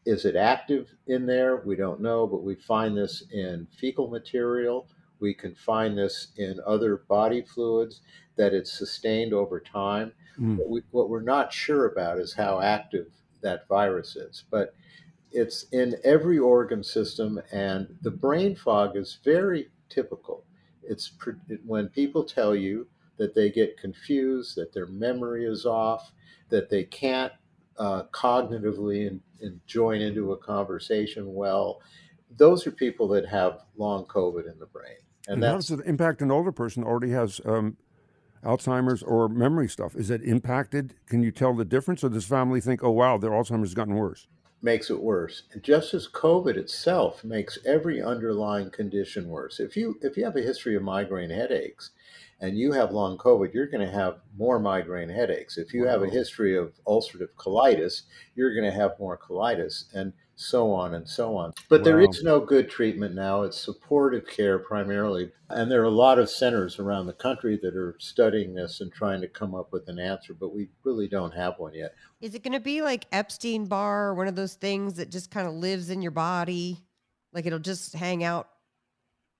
Is 0.05 0.25
it 0.25 0.35
active 0.35 0.93
in 1.07 1.25
there? 1.25 1.63
We 1.65 1.75
don't 1.75 2.01
know, 2.01 2.27
but 2.27 2.43
we 2.43 2.55
find 2.55 2.95
this 2.95 3.23
in 3.31 3.67
fecal 3.79 4.07
material. 4.07 4.87
We 5.19 5.33
can 5.33 5.55
find 5.55 5.97
this 5.97 6.27
in 6.37 6.59
other 6.65 6.97
body 7.07 7.41
fluids 7.41 8.01
that 8.35 8.53
it's 8.53 8.71
sustained 8.71 9.33
over 9.33 9.59
time. 9.59 10.11
Mm. 10.39 10.57
What, 10.57 10.69
we, 10.69 10.81
what 10.91 11.09
we're 11.09 11.21
not 11.21 11.51
sure 11.51 11.87
about 11.87 12.19
is 12.19 12.33
how 12.33 12.59
active 12.61 13.07
that 13.41 13.67
virus 13.67 14.15
is, 14.15 14.43
but 14.51 14.75
it's 15.31 15.63
in 15.71 15.95
every 16.03 16.37
organ 16.39 16.83
system, 16.83 17.41
and 17.51 17.97
the 18.01 18.11
brain 18.11 18.55
fog 18.55 18.95
is 18.95 19.19
very 19.23 19.69
typical. 19.89 20.43
It's 20.83 21.11
when 21.65 21.89
people 21.89 22.23
tell 22.23 22.55
you 22.55 22.87
that 23.17 23.33
they 23.33 23.49
get 23.49 23.77
confused, 23.77 24.55
that 24.55 24.73
their 24.73 24.87
memory 24.87 25.45
is 25.45 25.65
off, 25.65 26.11
that 26.49 26.69
they 26.69 26.83
can't 26.83 27.33
uh, 27.77 28.03
cognitively 28.11 29.07
and, 29.07 29.21
and 29.41 29.59
join 29.67 30.01
into 30.01 30.31
a 30.31 30.37
conversation 30.37 31.33
well. 31.33 31.81
Those 32.37 32.65
are 32.67 32.71
people 32.71 33.07
that 33.09 33.25
have 33.27 33.61
long 33.77 34.05
COVID 34.05 34.51
in 34.51 34.59
the 34.59 34.65
brain. 34.65 34.97
And, 35.27 35.35
and 35.35 35.43
how 35.43 35.55
does 35.55 35.71
it 35.71 35.79
impact 35.85 36.21
an 36.21 36.31
older 36.31 36.51
person 36.51 36.83
already 36.83 37.11
has 37.11 37.41
um, 37.45 37.77
Alzheimer's 38.43 39.01
or 39.03 39.27
memory 39.27 39.67
stuff? 39.67 39.95
Is 39.95 40.09
it 40.09 40.21
impacted? 40.23 40.95
Can 41.07 41.23
you 41.23 41.31
tell 41.31 41.53
the 41.53 41.65
difference? 41.65 42.03
Or 42.03 42.09
does 42.09 42.25
family 42.25 42.61
think, 42.61 42.83
oh, 42.83 42.91
wow, 42.91 43.17
their 43.17 43.31
Alzheimer's 43.31 43.69
has 43.69 43.73
gotten 43.73 43.95
worse? 43.95 44.27
Makes 44.65 44.89
it 44.89 44.99
worse. 44.99 45.43
And 45.53 45.61
just 45.61 45.93
as 45.93 46.07
COVID 46.07 46.57
itself 46.57 47.23
makes 47.23 47.59
every 47.67 48.01
underlying 48.01 48.71
condition 48.71 49.29
worse. 49.29 49.59
If 49.59 49.77
you 49.77 49.99
if 50.01 50.17
you 50.17 50.25
have 50.25 50.35
a 50.35 50.41
history 50.41 50.75
of 50.75 50.81
migraine 50.81 51.29
headaches, 51.29 51.91
and 52.39 52.57
you 52.57 52.71
have 52.71 52.91
long 52.91 53.15
COVID, 53.19 53.53
you're 53.53 53.67
going 53.67 53.85
to 53.85 53.93
have 53.93 54.21
more 54.35 54.57
migraine 54.57 55.09
headaches. 55.09 55.59
If 55.59 55.71
you 55.71 55.85
wow. 55.85 55.91
have 55.91 56.01
a 56.01 56.09
history 56.09 56.57
of 56.57 56.73
ulcerative 56.87 57.33
colitis, 57.37 58.01
you're 58.35 58.55
going 58.55 58.65
to 58.65 58.75
have 58.75 58.99
more 58.99 59.19
colitis, 59.19 59.85
and 59.93 60.13
so 60.35 60.71
on 60.71 60.93
and 60.93 61.07
so 61.07 61.35
on. 61.37 61.53
But 61.69 61.81
wow. 61.81 61.85
there 61.85 62.01
is 62.01 62.23
no 62.23 62.39
good 62.39 62.69
treatment 62.69 63.15
now. 63.15 63.43
It's 63.43 63.59
supportive 63.59 64.27
care 64.27 64.59
primarily. 64.59 65.31
And 65.49 65.71
there 65.71 65.81
are 65.81 65.85
a 65.85 65.89
lot 65.89 66.19
of 66.19 66.29
centers 66.29 66.79
around 66.79 67.05
the 67.05 67.13
country 67.13 67.57
that 67.61 67.75
are 67.75 67.95
studying 67.99 68.53
this 68.53 68.81
and 68.81 68.91
trying 68.91 69.21
to 69.21 69.27
come 69.27 69.55
up 69.55 69.71
with 69.71 69.87
an 69.87 69.99
answer, 69.99 70.33
but 70.33 70.53
we 70.53 70.69
really 70.83 71.07
don't 71.07 71.33
have 71.33 71.57
one 71.57 71.73
yet. 71.73 71.93
Is 72.21 72.35
it 72.35 72.43
going 72.43 72.53
to 72.53 72.59
be 72.59 72.81
like 72.81 73.05
Epstein 73.11 73.65
Barr, 73.65 74.13
one 74.13 74.27
of 74.27 74.35
those 74.35 74.55
things 74.55 74.95
that 74.95 75.09
just 75.09 75.31
kind 75.31 75.47
of 75.47 75.53
lives 75.53 75.89
in 75.89 76.01
your 76.01 76.11
body? 76.11 76.83
Like 77.31 77.45
it'll 77.45 77.59
just 77.59 77.93
hang 77.93 78.23
out 78.23 78.49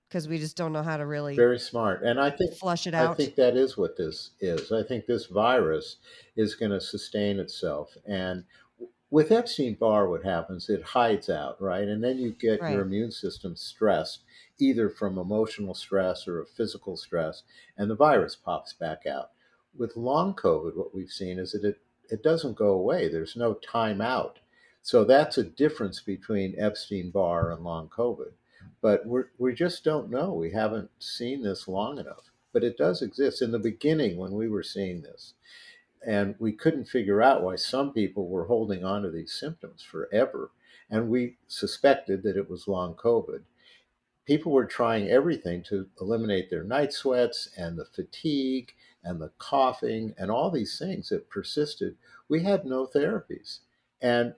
because 0.08 0.28
we 0.28 0.38
just 0.38 0.56
don't 0.56 0.72
know 0.72 0.82
how 0.82 0.96
to 0.96 1.04
really 1.04 1.34
very 1.34 1.58
smart 1.58 2.02
and 2.02 2.20
i 2.20 2.30
think 2.30 2.54
flush 2.54 2.86
it 2.86 2.94
out 2.94 3.10
i 3.10 3.14
think 3.14 3.34
that 3.34 3.56
is 3.56 3.76
what 3.76 3.96
this 3.96 4.30
is 4.40 4.70
i 4.70 4.82
think 4.82 5.04
this 5.06 5.26
virus 5.26 5.96
is 6.36 6.54
going 6.54 6.70
to 6.70 6.80
sustain 6.80 7.40
itself 7.40 7.90
and 8.06 8.44
with 9.16 9.32
epstein-barr 9.32 10.08
what 10.08 10.24
happens 10.24 10.68
it 10.68 10.82
hides 10.82 11.30
out 11.30 11.60
right 11.60 11.88
and 11.88 12.04
then 12.04 12.18
you 12.18 12.32
get 12.32 12.60
right. 12.60 12.72
your 12.72 12.82
immune 12.82 13.10
system 13.10 13.56
stressed 13.56 14.20
either 14.58 14.90
from 14.90 15.18
emotional 15.18 15.74
stress 15.74 16.28
or 16.28 16.42
a 16.42 16.46
physical 16.46 16.96
stress 16.96 17.42
and 17.78 17.90
the 17.90 17.94
virus 17.94 18.36
pops 18.36 18.74
back 18.74 19.06
out 19.06 19.30
with 19.76 19.96
long 19.96 20.34
covid 20.34 20.76
what 20.76 20.94
we've 20.94 21.10
seen 21.10 21.38
is 21.38 21.52
that 21.52 21.64
it, 21.64 21.80
it 22.10 22.22
doesn't 22.22 22.56
go 22.56 22.68
away 22.68 23.08
there's 23.08 23.36
no 23.36 23.54
time 23.54 24.00
out 24.00 24.38
so 24.82 25.02
that's 25.02 25.38
a 25.38 25.44
difference 25.44 26.00
between 26.00 26.54
epstein-barr 26.58 27.50
and 27.50 27.64
long 27.64 27.88
covid 27.88 28.32
but 28.82 29.06
we 29.06 29.22
we 29.38 29.54
just 29.54 29.84
don't 29.84 30.10
know. 30.10 30.32
We 30.32 30.50
haven't 30.50 30.90
seen 30.98 31.42
this 31.42 31.66
long 31.66 31.98
enough. 31.98 32.30
But 32.52 32.64
it 32.64 32.78
does 32.78 33.02
exist. 33.02 33.42
In 33.42 33.50
the 33.50 33.58
beginning, 33.58 34.16
when 34.16 34.32
we 34.32 34.48
were 34.48 34.62
seeing 34.62 35.02
this, 35.02 35.34
and 36.04 36.34
we 36.38 36.52
couldn't 36.52 36.88
figure 36.88 37.22
out 37.22 37.42
why 37.42 37.56
some 37.56 37.92
people 37.92 38.28
were 38.28 38.46
holding 38.46 38.84
on 38.84 39.02
to 39.02 39.10
these 39.10 39.32
symptoms 39.32 39.82
forever, 39.82 40.50
and 40.90 41.08
we 41.08 41.36
suspected 41.46 42.22
that 42.22 42.36
it 42.36 42.50
was 42.50 42.68
long 42.68 42.94
COVID. 42.94 43.42
People 44.24 44.50
were 44.52 44.66
trying 44.66 45.08
everything 45.08 45.62
to 45.64 45.86
eliminate 46.00 46.50
their 46.50 46.64
night 46.64 46.92
sweats 46.92 47.48
and 47.56 47.78
the 47.78 47.84
fatigue 47.84 48.72
and 49.04 49.20
the 49.20 49.30
coughing 49.38 50.14
and 50.18 50.30
all 50.30 50.50
these 50.50 50.78
things 50.78 51.08
that 51.10 51.30
persisted. 51.30 51.96
We 52.28 52.42
had 52.42 52.64
no 52.64 52.88
therapies. 52.88 53.60
And 54.00 54.34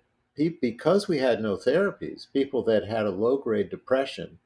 because 0.61 1.09
we 1.09 1.19
had 1.19 1.41
no 1.41 1.57
therapies, 1.57 2.31
people 2.33 2.63
that 2.65 2.87
had 2.87 3.07
a 3.07 3.11
low 3.11 3.39
grade 3.39 3.71
depression 3.71 4.39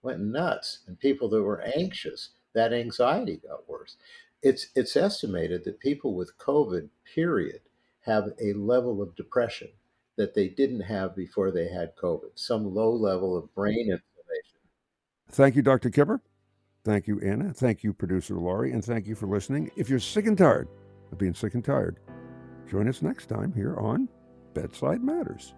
went 0.00 0.20
nuts, 0.20 0.78
and 0.86 0.98
people 0.98 1.28
that 1.28 1.42
were 1.42 1.60
anxious, 1.60 2.30
that 2.54 2.72
anxiety 2.72 3.40
got 3.46 3.68
worse. 3.68 3.96
It's 4.42 4.68
it's 4.74 4.96
estimated 4.96 5.64
that 5.64 5.80
people 5.80 6.14
with 6.14 6.38
COVID, 6.38 6.88
period, 7.14 7.60
have 8.00 8.30
a 8.40 8.52
level 8.52 9.02
of 9.02 9.16
depression 9.16 9.68
that 10.16 10.34
they 10.34 10.48
didn't 10.48 10.80
have 10.80 11.14
before 11.16 11.50
they 11.50 11.68
had 11.68 11.96
COVID, 11.96 12.30
some 12.34 12.74
low 12.74 12.92
level 12.92 13.36
of 13.36 13.52
brain 13.54 13.80
inflammation. 13.80 14.58
Thank 15.30 15.56
you, 15.56 15.62
Dr. 15.62 15.90
Kipper. 15.90 16.20
Thank 16.84 17.06
you, 17.06 17.20
Anna. 17.20 17.52
Thank 17.52 17.84
you, 17.84 17.92
producer 17.92 18.34
Laurie, 18.34 18.72
and 18.72 18.84
thank 18.84 19.06
you 19.06 19.14
for 19.14 19.26
listening. 19.26 19.70
If 19.76 19.90
you're 19.90 19.98
sick 19.98 20.26
and 20.26 20.38
tired 20.38 20.68
of 21.12 21.18
being 21.18 21.34
sick 21.34 21.54
and 21.54 21.64
tired, 21.64 21.98
join 22.68 22.88
us 22.88 23.02
next 23.02 23.26
time 23.26 23.52
here 23.52 23.76
on 23.76 24.08
Bedside 24.54 25.02
Matters. 25.02 25.52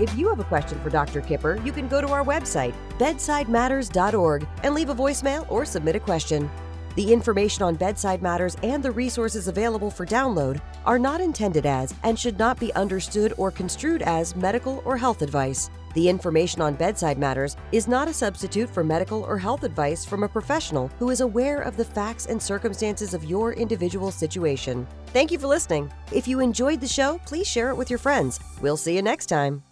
If 0.00 0.16
you 0.16 0.28
have 0.28 0.38
a 0.38 0.44
question 0.44 0.80
for 0.80 0.90
Dr. 0.90 1.20
Kipper, 1.20 1.60
you 1.64 1.72
can 1.72 1.88
go 1.88 2.00
to 2.00 2.08
our 2.08 2.24
website, 2.24 2.74
bedsidematters.org, 2.98 4.46
and 4.62 4.74
leave 4.74 4.90
a 4.90 4.94
voicemail 4.94 5.50
or 5.50 5.64
submit 5.64 5.96
a 5.96 6.00
question. 6.00 6.48
The 6.94 7.12
information 7.12 7.62
on 7.62 7.76
Bedside 7.76 8.22
Matters 8.22 8.56
and 8.62 8.82
the 8.82 8.90
resources 8.90 9.46
available 9.46 9.90
for 9.90 10.06
download 10.06 10.60
are 10.84 10.98
not 10.98 11.20
intended 11.20 11.66
as 11.66 11.94
and 12.02 12.18
should 12.18 12.38
not 12.38 12.58
be 12.58 12.74
understood 12.74 13.34
or 13.36 13.50
construed 13.50 14.02
as 14.02 14.34
medical 14.34 14.82
or 14.84 14.96
health 14.96 15.22
advice. 15.22 15.70
The 15.94 16.08
information 16.08 16.60
on 16.60 16.74
bedside 16.74 17.18
matters 17.18 17.56
is 17.72 17.88
not 17.88 18.08
a 18.08 18.12
substitute 18.12 18.70
for 18.70 18.84
medical 18.84 19.22
or 19.24 19.38
health 19.38 19.64
advice 19.64 20.04
from 20.04 20.22
a 20.22 20.28
professional 20.28 20.88
who 20.98 21.10
is 21.10 21.20
aware 21.20 21.60
of 21.60 21.76
the 21.76 21.84
facts 21.84 22.26
and 22.26 22.40
circumstances 22.40 23.14
of 23.14 23.24
your 23.24 23.52
individual 23.52 24.10
situation. 24.10 24.86
Thank 25.08 25.32
you 25.32 25.38
for 25.38 25.46
listening. 25.46 25.90
If 26.12 26.28
you 26.28 26.40
enjoyed 26.40 26.80
the 26.80 26.88
show, 26.88 27.18
please 27.26 27.46
share 27.46 27.70
it 27.70 27.76
with 27.76 27.90
your 27.90 27.98
friends. 27.98 28.38
We'll 28.60 28.76
see 28.76 28.94
you 28.94 29.02
next 29.02 29.26
time. 29.26 29.62